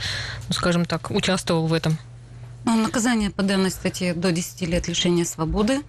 ну, 0.48 0.54
скажем 0.54 0.84
так, 0.84 1.10
участвовал 1.10 1.66
в 1.66 1.72
этом? 1.72 1.98
Ну, 2.64 2.76
наказание 2.76 3.30
по 3.30 3.42
данной 3.42 3.70
статье 3.70 4.14
до 4.14 4.32
10 4.32 4.62
лет 4.68 4.88
лишения 4.88 5.24
свободы. 5.24 5.82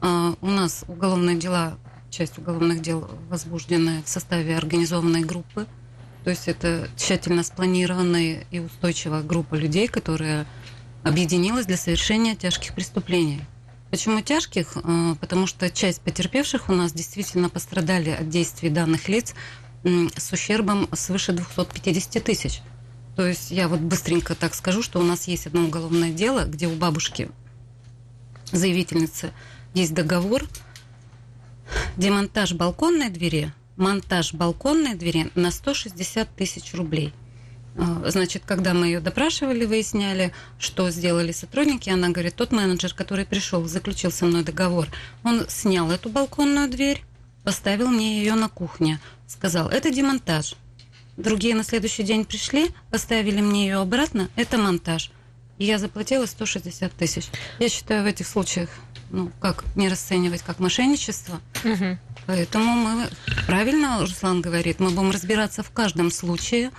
Uh, 0.00 0.36
у 0.40 0.46
нас 0.48 0.84
уголовные 0.88 1.36
дела 1.36 1.78
часть 2.10 2.38
уголовных 2.38 2.80
дел 2.80 3.08
возбуждены 3.28 4.02
в 4.02 4.08
составе 4.08 4.56
организованной 4.56 5.22
группы. 5.22 5.66
То 6.24 6.30
есть 6.30 6.48
это 6.48 6.88
тщательно 6.96 7.42
спланированная 7.42 8.44
и 8.50 8.58
устойчивая 8.58 9.22
группа 9.22 9.54
людей, 9.54 9.86
которая 9.86 10.46
объединилась 11.02 11.66
для 11.66 11.76
совершения 11.76 12.34
тяжких 12.34 12.74
преступлений. 12.74 13.42
Почему 13.90 14.20
тяжких? 14.20 14.76
Э, 14.76 15.14
потому 15.20 15.46
что 15.46 15.70
часть 15.70 16.00
потерпевших 16.00 16.68
у 16.68 16.72
нас 16.72 16.92
действительно 16.92 17.48
пострадали 17.48 18.10
от 18.10 18.28
действий 18.28 18.70
данных 18.70 19.08
лиц 19.08 19.34
с 19.84 20.32
ущербом 20.32 20.88
свыше 20.92 21.32
250 21.32 22.24
тысяч. 22.24 22.62
То 23.14 23.26
есть 23.26 23.50
я 23.50 23.68
вот 23.68 23.80
быстренько 23.80 24.34
так 24.34 24.54
скажу, 24.54 24.82
что 24.82 24.98
у 24.98 25.04
нас 25.04 25.28
есть 25.28 25.46
одно 25.46 25.64
уголовное 25.64 26.10
дело, 26.10 26.44
где 26.44 26.66
у 26.66 26.74
бабушки 26.74 27.28
заявительницы 28.50 29.32
есть 29.76 29.92
договор, 29.92 30.42
демонтаж 31.98 32.54
балконной 32.54 33.10
двери, 33.10 33.52
монтаж 33.76 34.32
балконной 34.32 34.94
двери 34.94 35.30
на 35.34 35.50
160 35.50 36.34
тысяч 36.34 36.72
рублей. 36.72 37.12
А, 37.76 38.08
значит, 38.08 38.44
когда 38.46 38.72
мы 38.72 38.86
ее 38.86 39.00
допрашивали, 39.00 39.66
выясняли, 39.66 40.32
что 40.58 40.90
сделали 40.90 41.30
сотрудники, 41.30 41.90
она 41.90 42.08
говорит, 42.08 42.36
тот 42.36 42.52
менеджер, 42.52 42.94
который 42.94 43.26
пришел, 43.26 43.66
заключил 43.66 44.10
со 44.10 44.24
мной 44.24 44.44
договор, 44.44 44.88
он 45.22 45.46
снял 45.50 45.90
эту 45.90 46.08
балконную 46.08 46.70
дверь, 46.70 47.02
поставил 47.44 47.88
мне 47.88 48.20
ее 48.20 48.34
на 48.34 48.48
кухне, 48.48 48.98
сказал, 49.26 49.68
это 49.68 49.90
демонтаж. 49.90 50.54
Другие 51.18 51.54
на 51.54 51.64
следующий 51.64 52.02
день 52.02 52.24
пришли, 52.24 52.70
поставили 52.90 53.42
мне 53.42 53.66
ее 53.66 53.76
обратно, 53.76 54.30
это 54.36 54.56
монтаж. 54.56 55.10
И 55.58 55.66
я 55.66 55.78
заплатила 55.78 56.24
160 56.24 56.92
тысяч. 56.92 57.26
Я 57.58 57.68
считаю, 57.68 58.04
в 58.04 58.06
этих 58.06 58.26
случаях, 58.26 58.70
ну, 59.10 59.30
как 59.40 59.64
не 59.74 59.88
расценивать 59.88 60.42
как 60.42 60.58
мошенничество. 60.58 61.40
Угу. 61.64 61.98
Поэтому 62.26 62.74
мы, 62.74 63.08
правильно 63.46 64.00
Руслан 64.00 64.40
говорит, 64.40 64.80
мы 64.80 64.90
будем 64.90 65.10
разбираться 65.10 65.62
в 65.62 65.70
каждом 65.70 66.10
случае, 66.10 66.70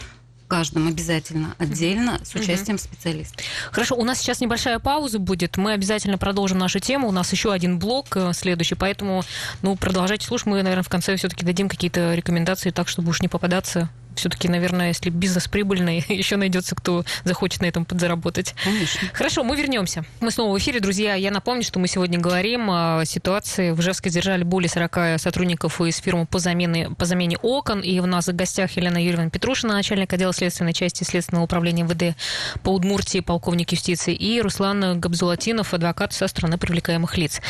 каждом 0.47 0.87
обязательно 0.87 1.55
отдельно 1.57 2.19
с 2.23 2.33
участием 2.35 2.77
специалистов. 2.77 3.45
Хорошо, 3.71 3.95
у 3.95 4.03
нас 4.03 4.19
сейчас 4.19 4.39
небольшая 4.39 4.79
пауза 4.79 5.19
будет. 5.19 5.57
Мы 5.57 5.73
обязательно 5.73 6.17
продолжим 6.17 6.57
нашу 6.57 6.79
тему. 6.79 7.07
У 7.07 7.11
нас 7.11 7.31
еще 7.31 7.51
один 7.51 7.79
блок 7.79 8.15
э, 8.15 8.31
следующий, 8.33 8.75
поэтому 8.75 9.23
ну, 9.61 9.75
продолжайте 9.75 10.25
слушать. 10.25 10.47
Мы, 10.47 10.63
наверное, 10.63 10.83
в 10.83 10.89
конце 10.89 11.15
все-таки 11.17 11.45
дадим 11.45 11.69
какие-то 11.69 12.13
рекомендации, 12.13 12.71
так, 12.71 12.87
чтобы 12.87 13.09
уж 13.09 13.21
не 13.21 13.27
попадаться 13.27 13.89
все-таки, 14.17 14.47
наверное, 14.47 14.89
если 14.89 15.09
бизнес 15.09 15.47
прибыльный, 15.47 16.03
еще 16.09 16.35
найдется, 16.35 16.75
кто 16.75 17.03
захочет 17.23 17.61
на 17.61 17.65
этом 17.65 17.85
подзаработать. 17.85 18.55
Конечно. 18.63 19.09
Хорошо, 19.13 19.43
мы 19.43 19.55
вернемся. 19.55 20.03
Мы 20.19 20.31
снова 20.31 20.53
в 20.53 20.57
эфире, 20.59 20.79
друзья. 20.79 21.15
Я 21.15 21.31
напомню, 21.31 21.63
что 21.63 21.79
мы 21.79 21.87
сегодня 21.87 22.19
говорим 22.19 22.69
о 22.69 23.03
ситуации. 23.05 23.71
В 23.71 23.79
Ижевске 23.79 24.09
держали 24.09 24.43
более 24.43 24.69
40 24.69 25.19
сотрудников 25.19 25.79
из 25.81 25.97
фирмы 25.97 26.25
по 26.25 26.39
замене, 26.39 26.89
по 26.91 27.05
замене 27.05 27.37
окон. 27.41 27.81
И 27.81 27.99
у 27.99 28.05
нас 28.05 28.27
в 28.27 28.35
гостях 28.35 28.71
Елена 28.71 28.97
Юрьевна 28.97 29.29
Петрушина, 29.29 29.73
начальник 29.73 30.11
отдела 30.13 30.33
следственной 30.33 30.73
части 30.73 31.03
Следственного 31.03 31.45
управления 31.45 31.83
МВД 31.83 32.17
по 32.63 32.69
Удмуртии, 32.69 33.19
полковник 33.19 33.71
юстиции, 33.71 34.13
и 34.13 34.41
Руслан 34.41 34.99
Габзулатинов, 34.99 35.73
адвокат 35.73 36.13
со 36.13 36.27
стороны 36.27 36.57
привлекаемых 36.57 37.17
лиц. 37.17 37.41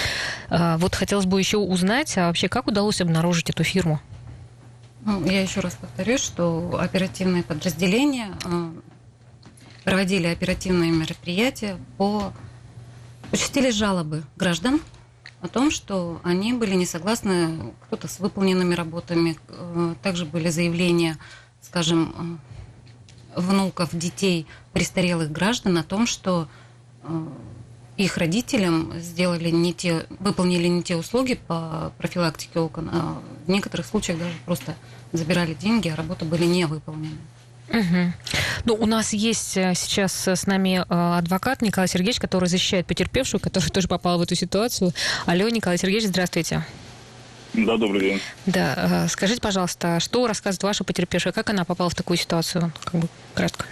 А, 0.49 0.77
вот 0.77 0.95
хотелось 0.95 1.25
бы 1.25 1.39
еще 1.39 1.57
узнать, 1.57 2.17
а 2.17 2.27
вообще 2.27 2.49
как 2.49 2.67
удалось 2.67 3.01
обнаружить 3.01 3.49
эту 3.49 3.63
фирму? 3.63 4.01
Ну, 5.01 5.25
я 5.25 5.41
еще 5.41 5.61
раз 5.61 5.75
повторюсь, 5.75 6.21
что 6.21 6.77
оперативные 6.79 7.43
подразделения 7.43 8.37
э, 8.43 8.71
проводили 9.83 10.27
оперативные 10.27 10.91
мероприятия 10.91 11.77
по... 11.97 12.33
Участили 13.31 13.71
жалобы 13.71 14.23
граждан 14.37 14.81
о 15.41 15.47
том, 15.47 15.69
что 15.69 16.19
они 16.23 16.53
были 16.53 16.75
не 16.75 16.85
согласны 16.85 17.73
кто-то 17.85 18.07
с 18.07 18.19
выполненными 18.19 18.73
работами. 18.73 19.37
Э, 19.47 19.95
также 20.01 20.25
были 20.25 20.49
заявления, 20.49 21.17
скажем, 21.61 22.39
э, 23.35 23.39
внуков, 23.39 23.95
детей 23.95 24.47
престарелых 24.73 25.31
граждан 25.31 25.77
о 25.77 25.83
том, 25.83 26.07
что 26.07 26.47
их 27.97 28.17
родителям 28.17 28.93
сделали 28.99 29.49
не 29.49 29.73
те, 29.73 30.05
выполнили 30.19 30.67
не 30.67 30.83
те 30.83 30.95
услуги 30.95 31.39
по 31.47 31.91
профилактике 31.97 32.59
окон, 32.59 32.89
а 32.93 33.21
в 33.45 33.49
некоторых 33.49 33.87
случаях 33.87 34.19
даже 34.19 34.33
просто 34.45 34.75
забирали 35.11 35.53
деньги, 35.55 35.89
а 35.89 35.95
работы 35.95 36.23
были 36.25 36.45
не 36.45 36.65
выполнены. 36.65 37.17
Угу. 37.69 38.13
Ну, 38.65 38.73
у 38.75 38.85
нас 38.85 39.11
есть 39.11 39.57
э, 39.57 39.73
сейчас 39.75 40.27
с 40.27 40.47
нами 40.47 40.79
э, 40.79 41.17
адвокат 41.17 41.61
Николай 41.61 41.87
Сергеевич, 41.89 42.19
который 42.19 42.47
защищает 42.47 42.85
потерпевшую, 42.85 43.41
который 43.41 43.69
тоже 43.71 43.87
попал 43.87 44.19
в 44.19 44.21
эту 44.21 44.35
ситуацию. 44.35 44.93
Алло, 45.25 45.49
Николай 45.49 45.77
Сергеевич, 45.77 46.07
здравствуйте. 46.07 46.65
Да, 47.53 47.77
добрый 47.77 48.01
день. 48.01 48.21
Да, 48.45 49.05
э, 49.05 49.07
скажите, 49.09 49.41
пожалуйста, 49.41 49.99
что 49.99 50.27
рассказывает 50.27 50.63
ваша 50.63 50.83
потерпевшая, 50.83 51.33
как 51.33 51.49
она 51.49 51.65
попала 51.65 51.89
в 51.89 51.95
такую 51.95 52.17
ситуацию, 52.17 52.71
как 52.83 53.01
бы 53.01 53.07
кратко? 53.33 53.65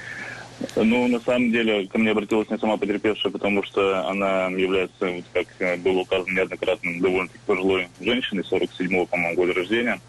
Ну, 0.76 1.08
на 1.08 1.20
самом 1.20 1.52
деле, 1.52 1.88
ко 1.88 1.98
мне 1.98 2.12
обратилась 2.12 2.50
не 2.50 2.58
сама 2.58 2.78
потерпевшая, 2.78 3.32
потому 3.32 3.64
что 3.64 4.08
она 4.08 4.48
является, 4.48 5.24
как 5.34 5.80
было 5.82 6.00
указано 6.00 6.34
неоднократно, 6.34 7.02
довольно-таки 7.02 7.40
пожилой 7.46 7.90
женщиной, 8.00 8.44
47-го, 8.50 9.06
по-моему, 9.06 9.36
года 9.36 9.54
рождения. 9.54 10.00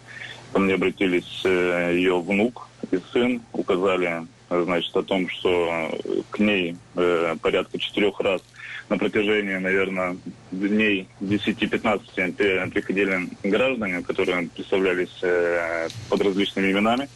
Ко 0.53 0.59
мне 0.59 0.75
обратились 0.75 1.41
э, 1.43 1.91
ее 1.95 2.21
внук 2.21 2.69
и 2.91 2.99
сын, 3.11 3.41
указали, 3.51 4.25
значит, 4.49 4.95
о 4.95 5.03
том, 5.03 5.27
что 5.29 5.91
к 6.29 6.39
ней 6.39 6.77
э, 6.95 7.35
порядка 7.41 7.77
четырех 7.77 8.19
раз 8.21 8.41
на 8.89 8.97
протяжении, 8.97 9.57
наверное, 9.57 10.17
дней 10.51 11.07
10-15 11.19 12.71
приходили 12.71 13.29
граждане, 13.43 14.01
которые 14.01 14.47
представлялись 14.47 15.15
э, 15.21 15.89
под 16.09 16.21
различными 16.21 16.71
именами, 16.71 17.09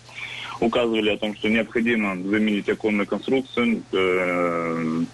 указывали 0.61 1.09
о 1.09 1.17
том, 1.17 1.35
что 1.35 1.49
необходимо 1.49 2.15
заменить 2.15 2.69
оконную 2.69 3.07
конструкцию, 3.07 3.83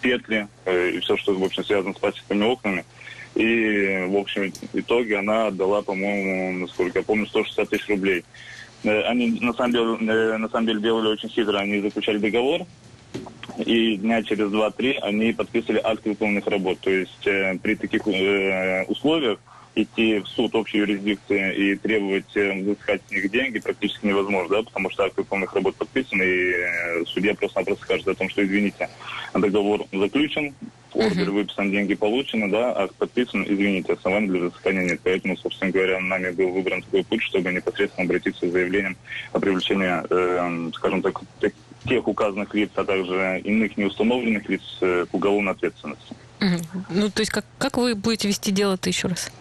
петли 0.01 0.48
и 0.66 1.00
все, 1.00 1.18
что, 1.18 1.34
в 1.34 1.44
общем, 1.44 1.63
связано 1.63 1.94
с 1.94 1.98
пластиковыми 1.98 2.46
окнами– 2.46 2.86
и, 3.38 4.06
в 4.08 4.18
общем, 4.18 4.51
итоге 4.74 5.20
она 5.20 5.48
отдала, 5.48 5.84
по-моему, 5.84 6.58
насколько 6.58 7.00
я 7.00 7.06
помню, 7.06 7.27
160 7.27 7.70
тысяч 7.70 7.88
рублей. 7.88 8.25
Э, 8.84 9.01
они, 9.04 9.39
на 9.39 9.54
самом, 9.54 9.72
деле, 9.74 10.12
э, 10.12 10.38
на 10.38 10.50
самом 10.50 10.66
деле, 10.66 10.82
делали 10.82 11.10
очень 11.10 11.30
хитро. 11.30 11.60
Они 11.60 11.80
заключали 11.80 12.18
договор, 12.18 12.62
и 13.60 13.98
дня 13.98 14.24
через 14.24 14.50
2-3 14.50 14.98
они 15.01 15.34
подписывали 15.34 15.82
акт 15.84 16.04
выполненных 16.06 16.48
работ. 16.48 16.80
То 16.80 16.89
есть 16.89 17.27
э, 17.27 17.56
при 17.62 17.75
таких 17.75 18.08
э, 18.08 18.86
условиях 18.86 19.38
идти 19.81 20.19
в 20.19 20.27
суд 20.27 20.55
общей 20.55 20.79
юрисдикции 20.79 21.55
и 21.55 21.75
требовать 21.75 22.36
э, 22.36 22.62
взыскать 22.62 23.01
с 23.07 23.12
них 23.12 23.29
деньги 23.29 23.60
практически 23.60 24.07
невозможно, 24.07 24.57
да, 24.57 24.63
потому 24.63 24.89
что 24.89 25.05
акт 25.05 25.17
выполненных 25.17 25.53
работ 25.53 25.75
подписан, 25.75 26.22
и 26.22 26.25
э, 26.25 27.05
судья 27.05 27.36
просто-напросто 27.36 27.84
скажет 27.84 28.07
о 28.07 28.15
том, 28.15 28.29
что, 28.29 28.43
извините, 28.43 28.89
договор 29.34 29.86
заключен, 29.91 30.53
ордер 30.93 31.31
выписан, 31.31 31.72
деньги 31.72 31.93
получены, 31.93 32.50
да, 32.50 32.75
акт 32.75 32.96
подписан, 32.96 33.43
извините, 33.43 33.93
оснований 33.93 34.27
для 34.27 34.39
взыскания 34.41 34.84
нет. 34.84 35.00
Поэтому, 35.03 35.38
собственно 35.38 35.72
говоря, 35.72 36.00
нами 36.00 36.31
был 36.31 36.51
выбран 36.51 36.81
такой 36.81 37.03
путь, 37.03 37.22
чтобы 37.24 37.51
непосредственно 37.51 38.05
обратиться 38.05 38.48
с 38.48 38.51
заявлением 38.51 38.98
о 39.34 39.39
привлечении, 39.39 39.88
э, 39.88 40.72
скажем 40.74 41.01
так, 41.01 41.22
тех 41.88 42.07
указанных 42.07 42.53
лиц, 42.53 42.72
а 42.75 42.84
также 42.84 43.41
иных 43.43 43.77
неустановленных 43.77 44.50
лиц 44.50 44.62
э, 44.81 45.05
к 45.10 45.13
уголовной 45.13 45.53
ответственности. 45.53 46.15
Ну, 46.89 47.10
то 47.10 47.22
есть 47.22 47.31
как, 47.31 47.46
как 47.57 47.77
вы 47.77 47.96
будете 47.96 48.27
вести 48.27 48.51
дело-то 48.51 48.89
еще 48.89 49.07
раз? 49.07 49.31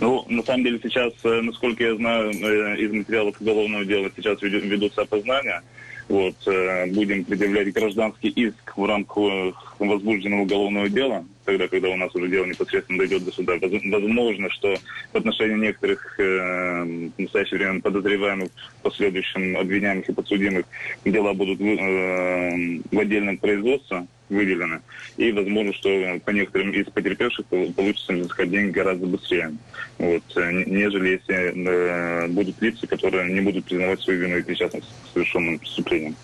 Ну, 0.00 0.24
на 0.28 0.42
самом 0.42 0.64
деле 0.64 0.80
сейчас, 0.82 1.12
э, 1.24 1.40
насколько 1.40 1.84
я 1.84 1.94
знаю, 1.96 2.30
э, 2.30 2.76
из 2.78 2.92
материалов 2.92 3.40
уголовного 3.40 3.84
дела 3.84 4.10
сейчас 4.16 4.40
ведутся 4.42 5.02
опознания. 5.02 5.62
Вот, 6.08 6.36
э, 6.46 6.86
будем 6.92 7.24
предъявлять 7.24 7.72
гражданский 7.72 8.28
иск 8.28 8.76
в 8.76 8.84
рамках 8.86 9.74
возбужденного 9.80 10.42
уголовного 10.42 10.88
дела, 10.88 11.24
тогда, 11.44 11.66
когда 11.66 11.88
у 11.88 11.96
нас 11.96 12.14
уже 12.14 12.28
дело 12.28 12.44
непосредственно 12.44 13.00
дойдет 13.00 13.24
до 13.24 13.32
суда. 13.32 13.54
Возможно, 13.60 14.48
что 14.50 14.76
в 15.12 15.16
отношении 15.16 15.56
некоторых 15.56 16.20
э, 16.20 17.10
в 17.16 17.20
настоящее 17.20 17.58
время 17.58 17.80
подозреваемых, 17.80 18.50
в 18.78 18.82
последующем 18.82 19.56
обвиняемых 19.56 20.08
и 20.08 20.12
подсудимых 20.12 20.66
дела 21.04 21.32
будут 21.32 21.58
в 21.58 22.98
отдельном 22.98 23.38
производстве, 23.38 24.06
выделены. 24.28 24.80
И 25.16 25.32
возможно, 25.32 25.72
что 25.72 26.18
по 26.24 26.30
некоторым 26.30 26.70
из 26.72 26.86
потерпевших 26.86 27.46
получится 27.46 28.12
взыскать 28.12 28.50
деньги 28.50 28.70
гораздо 28.70 29.06
быстрее, 29.06 29.52
вот, 29.98 30.22
э, 30.36 30.52
нежели 30.66 31.08
если 31.10 32.24
э, 32.24 32.28
будут 32.28 32.60
лица, 32.60 32.86
которые 32.86 33.32
не 33.32 33.40
будут 33.40 33.64
признавать 33.64 34.00
свою 34.00 34.20
вину 34.20 34.38
и 34.38 34.42
причастность 34.42 34.86
к 34.86 35.12
совершенным 35.12 35.58
преступлениям. 35.58 36.16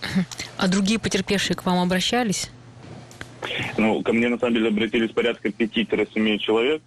А 0.56 0.68
другие 0.68 0.98
потерпевшие 0.98 1.56
к 1.56 1.64
вам 1.64 1.78
обращались? 1.78 2.50
Ну, 3.76 4.02
ко 4.02 4.12
мне 4.12 4.28
на 4.28 4.38
самом 4.38 4.54
деле 4.54 4.68
обратились 4.68 5.10
порядка 5.10 5.48
5-7 5.48 6.38
человек. 6.38 6.82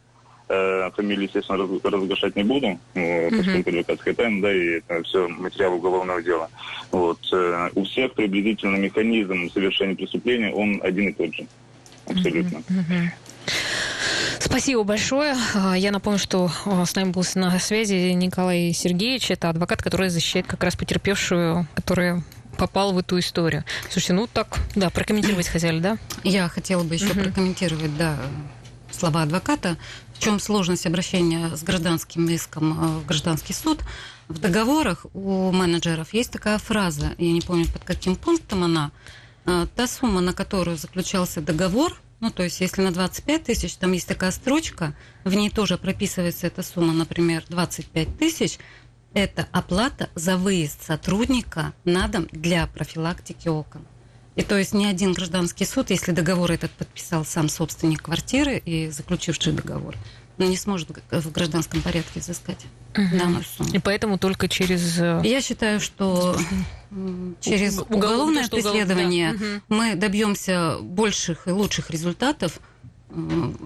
Э, 0.48 0.92
фамилии, 0.96 1.24
естественно, 1.24 1.58
раз, 1.58 1.70
разглашать 1.84 2.36
не 2.36 2.44
буду, 2.44 2.80
э, 2.94 3.32
поскольку 3.32 3.70
адвокатская 3.72 4.14
тайна, 4.14 4.42
да, 4.44 4.54
и 4.54 4.78
это 4.78 5.02
все 5.02 5.28
материал 5.28 5.74
уголовного 5.74 6.22
дела. 6.22 6.50
Вот. 6.92 7.18
Э, 7.34 7.70
у 7.74 7.84
всех 7.84 8.14
приблизительно 8.14 8.76
механизм 8.76 9.50
совершения 9.52 9.96
преступления, 9.96 10.52
он 10.54 10.80
один 10.84 11.10
и 11.10 11.14
тот 11.14 11.34
же. 11.34 11.48
Абсолютно. 12.08 12.62
Спасибо 14.40 14.84
большое. 14.84 15.36
А, 15.56 15.76
я 15.76 15.92
напомню, 15.92 16.20
что 16.20 16.52
а, 16.66 16.86
с 16.86 16.94
нами 16.96 17.10
был 17.10 17.24
на 17.34 17.58
связи 17.60 18.12
Николай 18.12 18.72
Сергеевич. 18.72 19.32
Это 19.32 19.50
адвокат, 19.50 19.82
который 19.82 20.10
защищает 20.10 20.46
как 20.46 20.64
раз 20.64 20.76
потерпевшую, 20.76 21.68
которая 21.74 22.24
попал 22.56 22.94
в 22.94 23.00
эту 23.00 23.18
историю. 23.18 23.64
Слушайте, 23.90 24.14
ну 24.14 24.28
так, 24.32 24.60
да, 24.76 24.92
прокомментировать 24.92 25.48
хотели, 25.48 25.80
да? 25.80 25.98
Я 26.24 26.48
хотела 26.50 26.84
бы 26.84 26.94
еще 26.94 27.10
прокомментировать, 27.10 27.98
да, 27.98 28.16
слова 28.92 29.24
адвоката, 29.24 29.78
в 30.16 30.20
чем 30.20 30.40
сложность 30.40 30.86
обращения 30.86 31.56
с 31.56 31.64
гражданским 31.64 32.28
иском 32.30 32.72
э, 32.72 33.00
в 33.00 33.06
гражданский 33.06 33.54
суд. 33.54 33.80
В 34.28 34.40
договорах 34.40 35.06
у 35.14 35.52
менеджеров 35.52 36.14
есть 36.14 36.32
такая 36.32 36.58
фраза, 36.58 37.14
я 37.18 37.32
не 37.32 37.42
помню 37.42 37.68
под 37.68 37.84
каким 37.84 38.16
пунктом 38.16 38.64
она, 38.64 38.92
э, 39.46 39.68
та 39.76 39.88
сумма, 39.88 40.22
на 40.22 40.34
которую 40.34 40.78
заключался 40.78 41.42
договор, 41.42 42.00
ну, 42.22 42.32
то 42.32 42.44
есть, 42.44 42.62
если 42.62 42.82
на 42.82 42.92
25 42.92 43.44
тысяч, 43.44 43.76
там 43.76 43.92
есть 43.92 44.08
такая 44.08 44.32
строчка, 44.32 44.96
в 45.26 45.34
ней 45.36 45.50
тоже 45.50 45.78
прописывается 45.78 46.48
эта 46.48 46.64
сумма, 46.64 46.94
например, 46.94 47.44
25 47.50 48.18
тысяч, 48.18 48.58
это 49.14 49.48
оплата 49.52 50.10
за 50.16 50.38
выезд 50.38 50.84
сотрудника 50.84 51.74
на 51.84 52.08
дом 52.08 52.28
для 52.32 52.68
профилактики 52.68 53.48
окон. 53.48 53.86
И 54.36 54.44
то 54.44 54.58
есть 54.58 54.74
ни 54.74 54.86
один 54.86 55.14
гражданский 55.14 55.66
суд, 55.66 55.90
если 55.90 56.12
договор 56.12 56.52
этот 56.52 56.72
подписал 56.72 57.24
сам 57.26 57.48
собственник 57.48 58.02
квартиры 58.02 58.58
и 58.58 58.90
заключивший 58.90 59.54
договор, 59.54 59.96
не 60.38 60.58
сможет 60.58 60.90
в 61.10 61.32
гражданском 61.32 61.82
порядке 61.82 62.20
изыскать 62.20 62.66
угу. 62.94 63.18
данную 63.18 63.44
сумму. 63.44 63.74
И 63.74 63.80
поэтому 63.80 64.18
только 64.18 64.50
через... 64.50 65.00
Э, 65.00 65.22
Я 65.24 65.42
считаю, 65.42 65.80
что 65.80 66.38
через 67.40 67.80
уголовное 67.80 68.48
преследование 68.48 69.34
да. 69.34 69.46
мы 69.70 69.96
добьемся 69.96 70.78
больших 70.82 71.48
и 71.48 71.52
лучших 71.52 71.90
результатов, 71.90 72.60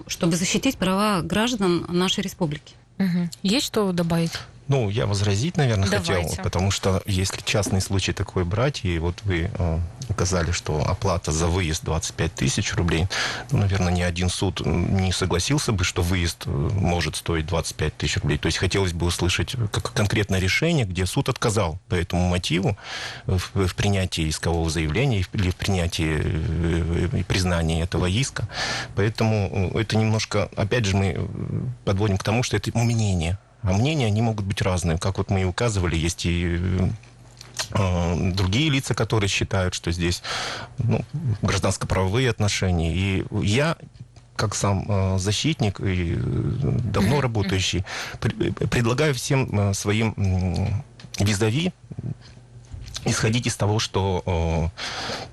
чтобы 0.07 0.35
защитить 0.35 0.77
права 0.77 1.21
граждан 1.21 1.85
нашей 1.89 2.21
республики. 2.21 2.75
Угу. 2.99 3.29
Есть 3.41 3.65
что 3.65 3.91
добавить? 3.91 4.33
Ну, 4.69 4.87
я 4.89 5.07
возразить, 5.07 5.57
наверное, 5.57 5.89
Давайте. 5.89 6.13
хотел, 6.13 6.43
потому 6.43 6.69
что 6.69 7.01
если 7.07 7.41
частный 7.43 7.81
случай 7.81 8.13
такой 8.13 8.45
брать, 8.45 8.85
и 8.85 8.99
вот 8.99 9.15
вы 9.23 9.49
э, 9.51 9.79
указали, 10.09 10.51
что 10.51 10.87
оплата 10.87 11.31
за 11.31 11.47
выезд 11.47 11.83
25 11.85 12.35
тысяч 12.35 12.75
рублей, 12.75 13.07
ну, 13.49 13.57
наверное, 13.57 13.91
ни 13.91 14.03
один 14.03 14.29
суд 14.29 14.61
не 14.63 15.11
согласился 15.11 15.71
бы, 15.71 15.83
что 15.83 16.03
выезд 16.03 16.43
э, 16.45 16.49
может 16.51 17.15
стоить 17.15 17.47
25 17.47 17.97
тысяч 17.97 18.17
рублей. 18.17 18.37
То 18.37 18.45
есть 18.45 18.59
хотелось 18.59 18.93
бы 18.93 19.07
услышать 19.07 19.55
как 19.71 19.91
конкретное 19.91 20.39
решение, 20.39 20.85
где 20.85 21.07
суд 21.07 21.29
отказал 21.29 21.79
по 21.87 21.95
этому 21.95 22.29
мотиву 22.29 22.77
в, 23.25 23.67
в 23.67 23.73
принятии 23.73 24.29
искового 24.29 24.69
заявления 24.69 25.25
или 25.33 25.49
в 25.49 25.55
принятии 25.55 26.21
э, 26.23 27.09
и 27.17 27.23
признании 27.23 27.81
этого 27.81 28.05
иска. 28.05 28.47
Поэтому 28.95 29.71
э, 29.73 29.81
это 29.81 29.97
немножко, 29.97 30.47
опять 30.55 30.85
же, 30.85 30.95
мы 30.95 31.27
подводим 31.85 32.19
к 32.19 32.23
тому, 32.23 32.43
что 32.43 32.55
это 32.55 32.69
мнение 32.77 33.39
а 33.61 33.73
мнения, 33.73 34.07
они 34.07 34.21
могут 34.21 34.45
быть 34.45 34.61
разные. 34.61 34.97
Как 34.97 35.17
вот 35.17 35.29
мы 35.29 35.41
и 35.41 35.45
указывали, 35.45 35.95
есть 35.95 36.25
и 36.25 36.59
э, 37.71 38.31
другие 38.33 38.69
лица, 38.69 38.93
которые 38.93 39.29
считают, 39.29 39.73
что 39.73 39.91
здесь 39.91 40.23
ну, 40.77 41.01
гражданско-правовые 41.41 42.29
отношения. 42.29 42.93
И 42.93 43.25
я 43.41 43.77
как 44.35 44.55
сам 44.55 44.85
э, 44.87 45.17
защитник 45.19 45.81
и 45.81 46.15
э, 46.15 46.19
давно 46.83 47.21
работающий, 47.21 47.83
предлагаю 48.19 49.13
всем 49.13 49.73
своим 49.73 50.13
визави 51.19 51.73
исходить 53.05 53.47
из 53.47 53.55
того, 53.55 53.79
что 53.79 54.71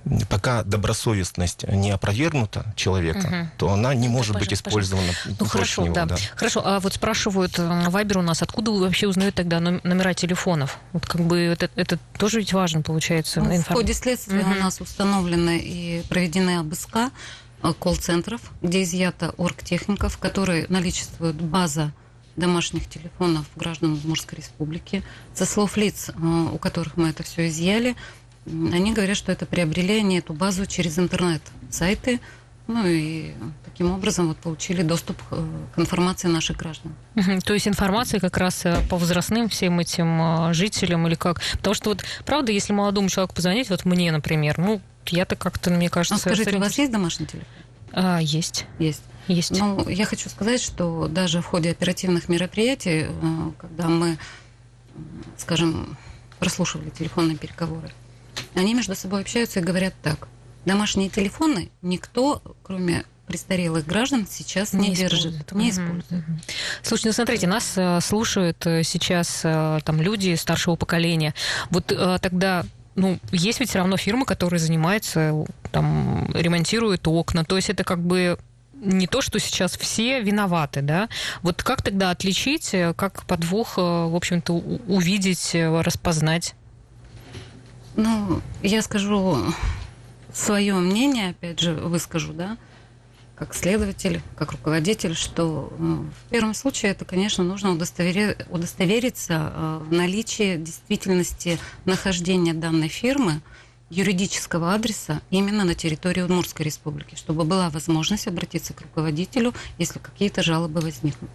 э, 0.05 0.15
пока 0.29 0.63
добросовестность 0.63 1.65
не 1.69 1.91
опровергнута 1.91 2.73
человека, 2.77 3.27
угу. 3.27 3.51
то 3.59 3.73
она 3.73 3.95
не 3.95 4.09
может 4.09 4.35
да, 4.35 4.41
быть 4.41 4.53
использована 4.53 5.11
ну, 5.39 5.47
хорошо, 5.47 5.83
него, 5.85 5.95
да. 5.95 6.07
да. 6.07 6.17
Хорошо, 6.35 6.63
а 6.65 6.81
вот 6.81 6.95
спрашивают 6.95 7.59
э, 7.59 7.89
Вайбер 7.89 8.19
у 8.19 8.23
нас, 8.23 8.43
откуда 8.43 8.71
вы 8.71 8.81
вообще 8.81 9.07
узнаете 9.07 9.37
тогда 9.37 9.61
номера 9.61 10.15
телефонов? 10.15 10.79
Вот 10.93 11.07
как 11.07 11.21
бы 11.21 11.39
это, 11.39 11.71
это 11.77 11.99
тоже 12.19 12.39
ведь 12.39 12.53
важно, 12.53 12.83
получается. 12.83 13.41
Ну, 13.41 13.57
в 13.57 13.69
ходе 13.69 13.95
следствия 13.95 14.41
угу. 14.41 14.53
у 14.53 14.55
нас 14.55 14.81
установлены 14.81 15.59
и 15.59 16.03
проведены 16.09 16.61
обыска 16.61 17.11
э, 17.63 17.73
колл-центров, 17.79 18.41
где 18.63 18.83
изъято 18.83 19.35
оргтехников, 19.37 20.19
которые 20.19 20.67
наличествуют 20.69 21.37
база 21.37 21.93
домашних 22.37 22.89
телефонов 22.89 23.47
граждан 23.57 23.95
Удмуртской 23.95 24.39
республики. 24.39 25.03
Со 25.35 25.47
слов 25.47 25.77
лиц, 25.77 26.11
э, 26.11 26.49
у 26.53 26.59
которых 26.59 26.97
мы 26.97 27.09
это 27.09 27.23
все 27.23 27.49
изъяли, 27.49 27.97
они 28.47 28.93
говорят, 28.93 29.17
что 29.17 29.33
это 29.33 29.47
приобрели 29.47 29.99
они 29.99 30.19
эту 30.19 30.33
базу 30.33 30.67
через 30.67 30.99
интернет-сайты, 30.99 32.21
ну 32.69 32.85
и 32.87 33.33
таким 33.65 33.93
образом 33.93 34.29
вот 34.29 34.37
получили 34.37 34.83
доступ 34.83 35.21
э, 35.31 35.45
к 35.75 35.79
информации 35.79 36.29
наших 36.29 36.57
граждан. 36.57 36.95
То 37.45 37.55
есть 37.55 37.67
информация 37.67 38.21
как 38.21 38.37
раз 38.37 38.65
э, 38.65 38.77
по 38.89 38.97
возрастным 38.97 39.49
всем 39.49 39.81
этим 39.81 40.53
жителям 40.53 41.07
или 41.07 41.15
как? 41.15 41.41
Потому 41.53 41.75
что 41.75 41.91
вот, 41.91 42.05
правда, 42.25 42.53
если 42.53 42.73
молодому 42.73 43.09
человеку 43.09 43.35
позвонить, 43.35 43.71
вот 43.71 43.85
мне, 43.85 44.13
например, 44.13 44.59
ну, 44.59 44.81
я-то 45.07 45.37
как-то, 45.37 45.71
мне 45.71 45.89
кажется... 45.89 46.17
А 46.17 46.19
скажите, 46.19 46.57
у 46.57 46.61
вас 46.61 46.77
есть 46.79 46.93
домашний 46.93 47.27
телефон? 47.27 47.49
А, 47.97 48.19
есть. 48.21 48.67
Есть. 48.79 49.03
Есть. 49.27 49.59
Ну, 49.59 49.89
я 49.89 50.05
хочу 50.05 50.29
сказать, 50.29 50.61
что 50.61 51.09
даже 51.09 51.41
в 51.41 51.47
ходе 51.47 51.71
оперативных 51.71 52.29
мероприятий, 52.29 53.07
э, 53.09 53.51
когда 53.59 53.89
мы, 53.89 54.19
скажем, 55.39 55.97
прослушивали 56.39 56.91
телефонные 56.91 57.39
переговоры, 57.39 57.91
они 58.55 58.75
между 58.75 58.95
собой 58.95 59.23
общаются 59.23 59.61
и 59.61 59.63
говорят 59.63 59.95
так. 60.03 60.29
Домашние 60.67 61.09
телефоны 61.09 61.71
никто, 61.81 62.43
кроме 62.63 63.05
престарелых 63.27 63.87
граждан 63.87 64.27
сейчас 64.31 64.75
не, 64.75 64.91
не 64.91 64.95
держит, 64.95 65.35
использует. 65.35 65.53
не 65.53 65.71
использует. 65.71 66.25
Слушайте, 66.83 67.09
ну 67.09 67.13
смотрите, 67.15 67.47
нас 67.47 67.73
э, 67.77 68.01
слушают 68.03 68.65
э, 68.67 68.83
сейчас 68.83 69.41
там 69.41 70.03
люди 70.03 70.35
старшего 70.35 70.77
поколения. 70.77 71.35
Вот 71.71 71.87
тогда 72.21 72.67
ну, 72.97 73.19
есть 73.31 73.61
ведь 73.61 73.69
все 73.69 73.79
равно 73.79 73.97
фирмы, 73.97 74.25
которые 74.25 74.59
занимаются, 74.59 75.45
там, 75.71 76.31
ремонтируют 76.35 77.07
окна. 77.07 77.45
То 77.45 77.57
есть 77.57 77.71
это 77.71 77.85
как 77.85 78.01
бы 78.01 78.39
не 78.75 79.07
то, 79.07 79.21
что 79.21 79.39
сейчас 79.39 79.77
все 79.77 80.21
виноваты, 80.21 80.83
да? 80.83 81.09
Вот 81.43 81.63
как 81.63 81.83
тогда 81.83 82.11
отличить, 82.11 82.75
как 82.97 83.25
подвох, 83.25 83.79
э, 83.79 83.81
в 83.81 84.15
общем-то, 84.15 84.53
увидеть, 84.53 85.55
э, 85.55 85.81
распознать? 85.81 86.55
Ну, 87.97 88.43
я 88.63 88.83
скажу 88.83 89.37
свое 90.33 90.75
мнение, 90.75 91.31
опять 91.31 91.61
же, 91.61 91.73
выскажу, 91.73 92.33
да, 92.33 92.57
как 93.37 93.55
следователь, 93.55 94.23
как 94.37 94.53
руководитель, 94.53 95.15
что 95.15 95.73
ну, 95.79 96.07
в 96.27 96.31
первом 96.31 96.55
случае 96.55 96.93
это, 96.93 97.05
конечно, 97.05 97.45
нужно 97.45 97.73
удостовериться 97.73 99.81
в 99.89 99.93
наличии 99.93 100.57
действительности 100.57 101.59
нахождения 101.85 102.55
данной 102.55 102.89
фирмы– 102.89 103.41
юридического 103.91 104.75
адреса 104.75 105.21
именно 105.31 105.65
на 105.65 105.75
территории 105.75 106.23
Удмуртской 106.23 106.67
республики, 106.67 107.15
чтобы 107.15 107.45
была 107.45 107.71
возможность 107.71 108.27
обратиться 108.27 108.73
к 108.73 108.81
руководителю, 108.81 109.55
если 109.79 109.99
какие-то 109.99 110.43
жалобы 110.43 110.81
возникнут. 110.81 111.31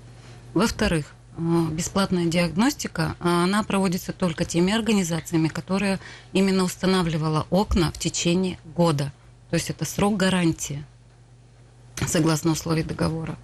Во-вторых, 0.54 1.06
э, 1.38 1.42
бесплатная 1.72 2.26
диагностика, 2.26 3.16
э, 3.20 3.28
она 3.28 3.64
проводится 3.64 4.12
только 4.12 4.44
теми 4.44 4.74
организациями, 4.74 5.48
которые 5.48 6.00
именно 6.34 6.64
устанавливала 6.64 7.48
окна 7.50 7.92
в 7.92 7.98
течение 7.98 8.58
года. 8.76 9.14
То 9.50 9.56
есть 9.56 9.70
это 9.70 9.86
срок 9.86 10.18
гарантии, 10.18 10.84
согласно 12.08 12.52
условий 12.52 12.84
договора. 12.84 13.38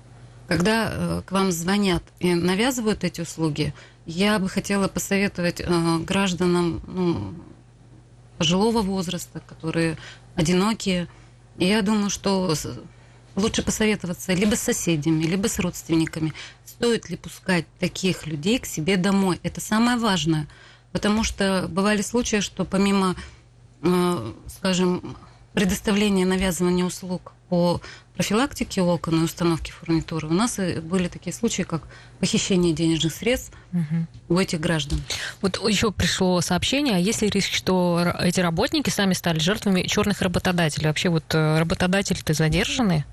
Когда 0.48 0.90
э, 0.90 1.22
к 1.26 1.32
вам 1.32 1.52
звонят 1.52 2.04
и 2.20 2.34
навязывают 2.34 3.04
эти 3.04 3.22
услуги, 3.22 3.74
я 4.06 4.40
бы 4.40 4.48
хотела 4.48 4.88
посоветовать 4.88 5.62
гражданам 6.06 6.82
ну, 6.88 7.34
пожилого 8.38 8.82
возраста, 8.82 9.42
которые 9.42 9.98
одинокие. 10.36 11.08
Я 11.58 11.82
думаю, 11.82 12.10
что 12.10 12.54
лучше 13.36 13.64
посоветоваться 13.64 14.34
либо 14.34 14.56
с 14.56 14.62
соседями, 14.62 15.24
либо 15.24 15.48
с 15.48 15.60
родственниками. 15.60 16.34
Стоит 16.66 17.10
ли 17.10 17.18
пускать 17.18 17.66
таких 17.80 18.26
людей 18.28 18.60
к 18.60 18.66
себе 18.66 18.98
домой? 18.98 19.40
Это 19.44 19.60
самое 19.60 19.98
важное. 19.98 20.48
Потому 20.92 21.24
что 21.24 21.68
бывали 21.70 22.02
случаи, 22.02 22.40
что 22.40 22.64
помимо, 22.64 23.16
э, 23.82 24.34
скажем, 24.48 25.18
предоставления 25.54 26.26
навязывания 26.26 26.86
услуг 26.86 27.34
по 27.50 27.82
профилактике 28.16 28.82
окон 28.82 29.22
и 29.22 29.24
установке 29.24 29.72
фурнитуры, 29.72 30.28
у 30.28 30.34
нас 30.34 30.58
были 30.58 31.08
такие 31.08 31.34
случаи, 31.34 31.64
как 31.64 31.84
похищение 32.20 32.74
денежных 32.74 33.14
средств 33.14 33.54
угу. 33.72 34.08
у 34.30 34.40
этих 34.40 34.60
граждан. 34.60 35.02
Вот 35.42 35.58
еще 35.68 35.92
пришло 35.92 36.42
сообщение, 36.42 36.96
а 36.96 37.00
есть 37.00 37.22
ли 37.22 37.30
риск, 37.30 37.54
что 37.54 38.14
эти 38.20 38.40
работники 38.40 38.90
сами 38.90 39.14
стали 39.14 39.40
жертвами 39.40 39.84
черных 39.84 40.22
работодателей? 40.22 40.88
Вообще 40.88 41.10
вот 41.10 41.24
э, 41.34 41.60
работодатели-то 41.60 42.34
задержаны? 42.34 43.06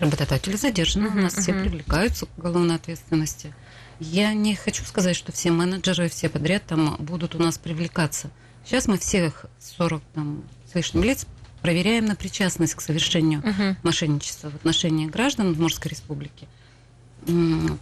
Работодатели 0.00 0.56
задержаны, 0.56 1.08
угу, 1.08 1.18
у 1.18 1.22
нас 1.22 1.34
угу. 1.34 1.42
все 1.42 1.52
привлекаются 1.54 2.26
к 2.26 2.38
уголовной 2.38 2.74
ответственности. 2.74 3.54
Я 4.00 4.34
не 4.34 4.54
хочу 4.54 4.84
сказать, 4.84 5.16
что 5.16 5.32
все 5.32 5.50
менеджеры, 5.50 6.08
все 6.08 6.28
подряд 6.28 6.64
там 6.66 6.96
будут 6.98 7.34
у 7.34 7.38
нас 7.38 7.56
привлекаться. 7.56 8.30
Сейчас 8.64 8.88
мы 8.88 8.98
всех 8.98 9.46
40 9.60 10.02
там, 10.14 10.42
с 10.70 10.74
лишним 10.74 11.04
лиц 11.04 11.26
проверяем 11.62 12.06
на 12.06 12.14
причастность 12.14 12.74
к 12.74 12.80
совершению 12.80 13.40
угу. 13.40 13.76
мошенничества 13.82 14.50
в 14.50 14.54
отношении 14.56 15.06
граждан 15.06 15.48
Удмуртской 15.48 15.90
республики. 15.90 16.48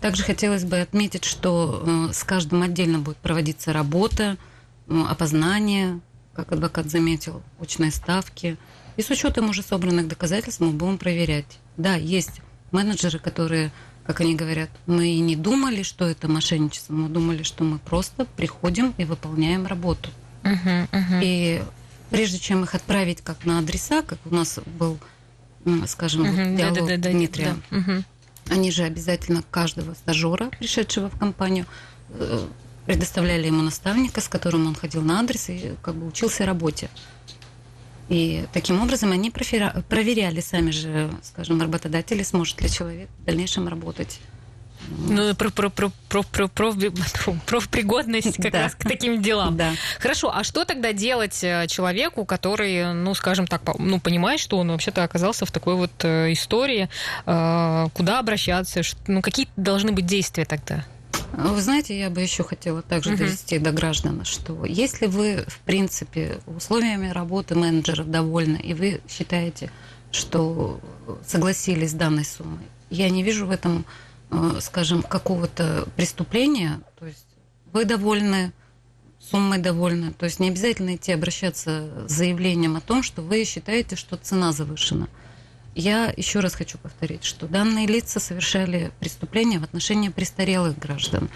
Также 0.01 0.23
хотелось 0.23 0.65
бы 0.65 0.81
отметить, 0.81 1.25
что 1.25 1.83
э, 1.87 2.13
с 2.15 2.25
каждым 2.25 2.63
отдельно 2.63 2.99
будет 2.99 3.19
проводиться 3.19 3.75
работа, 3.75 4.39
опознание, 4.89 6.01
как 6.33 6.53
адвокат 6.53 6.91
заметил, 6.91 7.43
очные 7.61 7.91
ставки. 7.91 8.57
И 8.97 9.03
с 9.03 9.11
учетом 9.11 9.51
уже 9.51 9.63
собранных 9.63 10.09
доказательств 10.09 10.61
мы 10.61 10.71
будем 10.71 10.99
проверять. 10.99 11.59
Да, 11.77 11.95
есть 11.95 12.41
менеджеры, 12.71 13.19
которые, 13.19 13.71
как 14.07 14.21
они 14.21 14.35
говорят, 14.35 14.71
мы 14.87 15.09
и 15.09 15.21
не 15.21 15.37
думали, 15.37 15.83
что 15.83 16.07
это 16.07 16.29
мошенничество, 16.29 16.93
мы 16.93 17.09
думали, 17.09 17.43
что 17.43 17.65
мы 17.65 17.79
просто 17.79 18.25
приходим 18.25 18.95
и 18.97 19.05
выполняем 19.05 19.67
работу. 19.67 20.11
Мгм, 20.43 20.89
мгм. 20.93 21.21
И 21.23 21.63
прежде 22.15 22.39
чем 22.39 22.63
их 22.63 22.75
отправить 22.75 23.23
как 23.23 23.45
на 23.45 23.59
адреса, 23.59 24.03
как 24.03 24.19
у 24.25 24.33
нас 24.35 24.61
был, 24.79 24.99
скажем, 25.87 26.23
вот 26.23 26.33
Мгм, 26.33 26.57
диалог 26.57 26.79
да-да-да, 26.79 27.11
с 27.11 27.13
Дмитрием, 27.13 27.63
да. 27.71 27.77
Мгм. 27.77 28.05
они 28.51 28.71
же 28.71 28.85
обязательно 28.85 29.43
каждого 29.51 29.95
стажера, 29.95 30.51
пришедшего 30.59 31.11
в 31.11 31.19
компанию, 31.19 31.67
э, 32.11 32.47
предоставляли 32.87 33.47
ему 33.47 33.63
наставника, 33.63 34.21
с 34.21 34.29
которым 34.29 34.69
он 34.69 34.77
ходил 34.77 35.03
на 35.03 35.21
адрес 35.21 35.49
и 35.49 35.73
как 35.83 35.97
бы 35.97 36.07
учился 36.07 36.47
работе. 36.47 36.89
И 38.09 38.45
таким 38.53 38.81
образом 38.81 39.11
они 39.11 39.31
проверяли 39.31 40.41
сами 40.41 40.71
же, 40.71 41.11
скажем, 41.23 41.61
работодатели, 41.61 42.23
сможет 42.23 42.61
ли 42.61 42.71
человек 42.71 43.09
в 43.23 43.25
дальнейшем 43.25 43.67
работать. 43.67 44.21
Ну, 44.89 45.35
про, 45.35 45.51
про, 45.51 45.71
про, 45.71 45.91
про, 46.09 46.23
про, 46.23 46.49
про, 46.49 46.73
профпригодность 47.47 48.37
как 48.37 48.53
Да. 48.53 48.63
раз 48.63 48.75
к 48.75 48.83
таким 48.85 49.23
делам. 49.23 49.57
Да. 49.57 49.73
Хорошо, 49.99 50.31
а 50.35 50.45
что 50.45 50.65
тогда 50.65 50.93
делать 50.93 51.43
э, 51.43 51.67
человеку, 51.69 52.25
который, 52.25 52.93
ну, 52.95 53.15
скажем 53.15 53.47
так, 53.47 53.63
ну, 53.79 54.01
понимает, 54.01 54.41
что 54.41 54.59
он 54.59 54.71
вообще-то 54.71 55.03
оказался 55.05 55.47
в 55.47 55.51
такой 55.51 55.75
вот 55.75 55.93
э, 56.05 56.33
истории, 56.33 56.89
э, 57.27 57.87
куда 57.95 58.19
обращаться, 58.19 58.83
ну, 59.07 59.23
какие 59.23 59.49
должны 59.57 59.93
быть 59.93 60.07
действия 60.07 60.45
тогда? 60.45 60.85
Вы 61.33 61.61
знаете, 61.61 61.99
я 61.99 62.11
бы 62.11 62.21
еще 62.21 62.45
хотела 62.45 62.83
также 62.83 63.11
Мгм. 63.11 63.19
довести 63.19 63.59
до 63.59 63.73
граждан, 63.73 64.25
что 64.25 64.65
если 64.65 65.07
вы, 65.07 65.45
в 65.49 65.59
принципе, 65.61 66.39
условиями 66.47 67.09
работы 67.09 67.55
менеджеров 67.57 68.09
довольны, 68.11 68.57
и 68.59 68.75
вы 68.75 69.01
считаете, 69.09 69.71
что 70.13 70.81
согласились 71.27 71.91
с 71.91 71.95
данной 71.95 72.25
суммой, 72.25 72.65
я 72.91 73.11
не 73.11 73.23
вижу 73.25 73.47
в 73.47 73.51
этом, 73.51 73.85
скажем, 74.61 75.03
какого-то 75.03 75.87
преступления. 75.97 76.81
То 76.99 77.07
есть 77.07 77.27
вы 77.73 77.85
довольны, 77.85 78.53
суммой 79.21 79.59
довольны. 79.59 80.13
То 80.13 80.25
есть 80.27 80.41
не 80.41 80.49
обязательно 80.49 80.97
идти 80.97 81.13
обращаться 81.13 82.07
с 82.09 82.13
заявлением 82.13 82.77
о 82.77 82.81
том, 82.81 83.03
что 83.03 83.23
вы 83.23 83.45
считаете, 83.45 83.97
что 83.97 84.17
цена 84.17 84.53
завышена. 84.53 85.09
Я 85.75 86.13
еще 86.17 86.41
раз 86.41 86.55
хочу 86.55 86.79
повторить, 86.79 87.25
что 87.25 87.49
данные 87.49 87.87
лица 87.87 88.21
совершали 88.21 88.93
преступления 89.01 89.59
в 89.59 89.65
отношении 89.65 90.09
престарелых 90.09 90.79
граждан, 90.79 91.29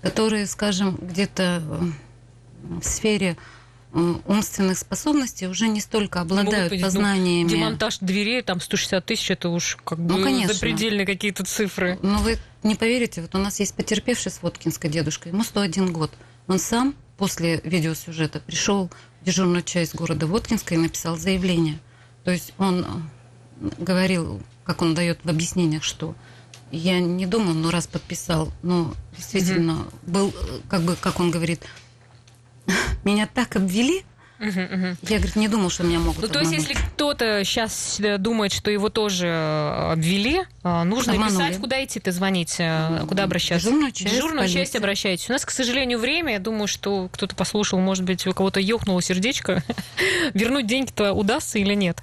которые, 0.00 0.46
скажем, 0.46 0.96
где-то 0.96 1.62
э, 1.62 2.78
в 2.80 2.84
сфере 2.84 3.36
э, 3.36 3.61
умственных 3.92 4.78
способностей 4.78 5.46
уже 5.46 5.68
не 5.68 5.80
столько 5.80 6.20
обладают 6.20 6.72
ну, 6.72 6.80
познаниями. 6.80 7.48
Демонтаж 7.48 7.98
дверей, 7.98 8.42
там, 8.42 8.60
160 8.60 9.04
тысяч, 9.04 9.30
это 9.30 9.50
уж 9.50 9.76
как 9.84 9.98
бы 9.98 10.16
Ну, 10.16 10.24
конечно. 10.24 10.54
запредельные 10.54 11.04
какие-то 11.04 11.44
цифры. 11.44 11.98
Но 12.02 12.18
вы 12.18 12.38
не 12.62 12.74
поверите, 12.74 13.20
вот 13.20 13.34
у 13.34 13.38
нас 13.38 13.60
есть 13.60 13.74
потерпевший 13.74 14.32
с 14.32 14.42
Воткинской 14.42 14.88
дедушка, 14.88 15.28
ему 15.28 15.44
101 15.44 15.92
год. 15.92 16.10
Он 16.46 16.58
сам 16.58 16.94
после 17.18 17.60
видеосюжета 17.64 18.40
пришел 18.40 18.90
в 19.20 19.24
дежурную 19.24 19.62
часть 19.62 19.94
города 19.94 20.26
Воткинска 20.26 20.74
и 20.74 20.78
написал 20.78 21.16
заявление. 21.16 21.78
То 22.24 22.30
есть 22.30 22.52
он 22.58 22.84
э, 23.60 23.70
говорил, 23.78 24.40
как 24.64 24.82
он 24.82 24.94
дает 24.94 25.18
в 25.22 25.28
объяснениях, 25.28 25.82
что 25.82 26.14
я 26.70 26.98
не 27.00 27.26
думал, 27.26 27.52
но 27.52 27.70
раз 27.70 27.86
подписал, 27.86 28.50
но 28.62 28.94
действительно 29.16 29.86
был, 30.06 30.30
э, 30.30 30.60
как 30.68 30.82
бы, 30.82 30.96
как 30.96 31.20
он 31.20 31.30
говорит, 31.30 31.62
меня 33.04 33.28
так 33.32 33.56
обвели, 33.56 34.04
Мгм, 34.38 34.60
мгм. 34.62 34.96
я, 35.02 35.18
говорит, 35.18 35.36
не 35.36 35.46
думал, 35.46 35.70
что 35.70 35.84
меня 35.84 36.00
могут 36.00 36.20
Ну, 36.22 36.26
то 36.28 36.40
есть, 36.40 36.50
обмануть». 36.52 36.68
если 36.68 36.82
кто-то 36.88 37.44
сейчас 37.44 38.00
думает, 38.18 38.52
что 38.52 38.72
его 38.72 38.88
тоже 38.88 39.28
э, 39.28 39.92
обвели, 39.92 40.42
э, 40.64 40.82
нужно 40.82 41.12
Обманули. 41.12 41.46
писать, 41.46 41.60
куда 41.60 41.84
идти-то 41.84 42.10
звонить, 42.10 42.56
э, 42.58 43.04
куда 43.06 43.22
обращаться? 43.22 43.66
Дежурную 43.68 43.92
часть, 43.92 44.12
дежурную 44.14 44.46
часть 44.48 44.54
полиция. 44.72 44.78
обращайтесь. 44.80 45.30
У 45.30 45.32
нас, 45.32 45.44
к 45.44 45.50
сожалению, 45.50 46.00
время. 46.00 46.32
Я 46.32 46.38
думаю, 46.40 46.66
что 46.66 47.08
кто-то 47.12 47.36
послушал, 47.36 47.78
может 47.78 48.04
быть, 48.04 48.26
у 48.26 48.32
кого-то 48.32 48.58
ёкнуло 48.58 49.00
сердечко. 49.00 49.62
Вернуть 50.34 50.66
деньги-то 50.66 51.12
удастся 51.12 51.60
или 51.60 51.74
нет? 51.74 52.02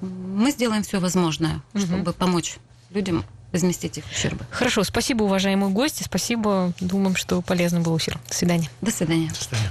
Мы 0.00 0.50
сделаем 0.50 0.82
все 0.82 0.98
возможное, 0.98 1.60
Мгм. 1.72 1.86
чтобы 1.86 2.12
помочь 2.14 2.56
людям 2.90 3.24
возместить 3.52 3.98
их 3.98 4.04
ущербы. 4.10 4.44
Хорошо, 4.50 4.82
спасибо, 4.82 5.22
уважаемые 5.22 5.70
гости. 5.70 6.02
Спасибо. 6.02 6.72
Думаем, 6.80 7.14
что 7.14 7.42
полезно 7.42 7.80
был 7.80 7.96
эфир. 7.96 8.18
До 8.28 8.34
свидания. 8.34 8.68
До 8.80 8.90
свидания. 8.90 9.28
До 9.28 9.34
свидания. 9.36 9.70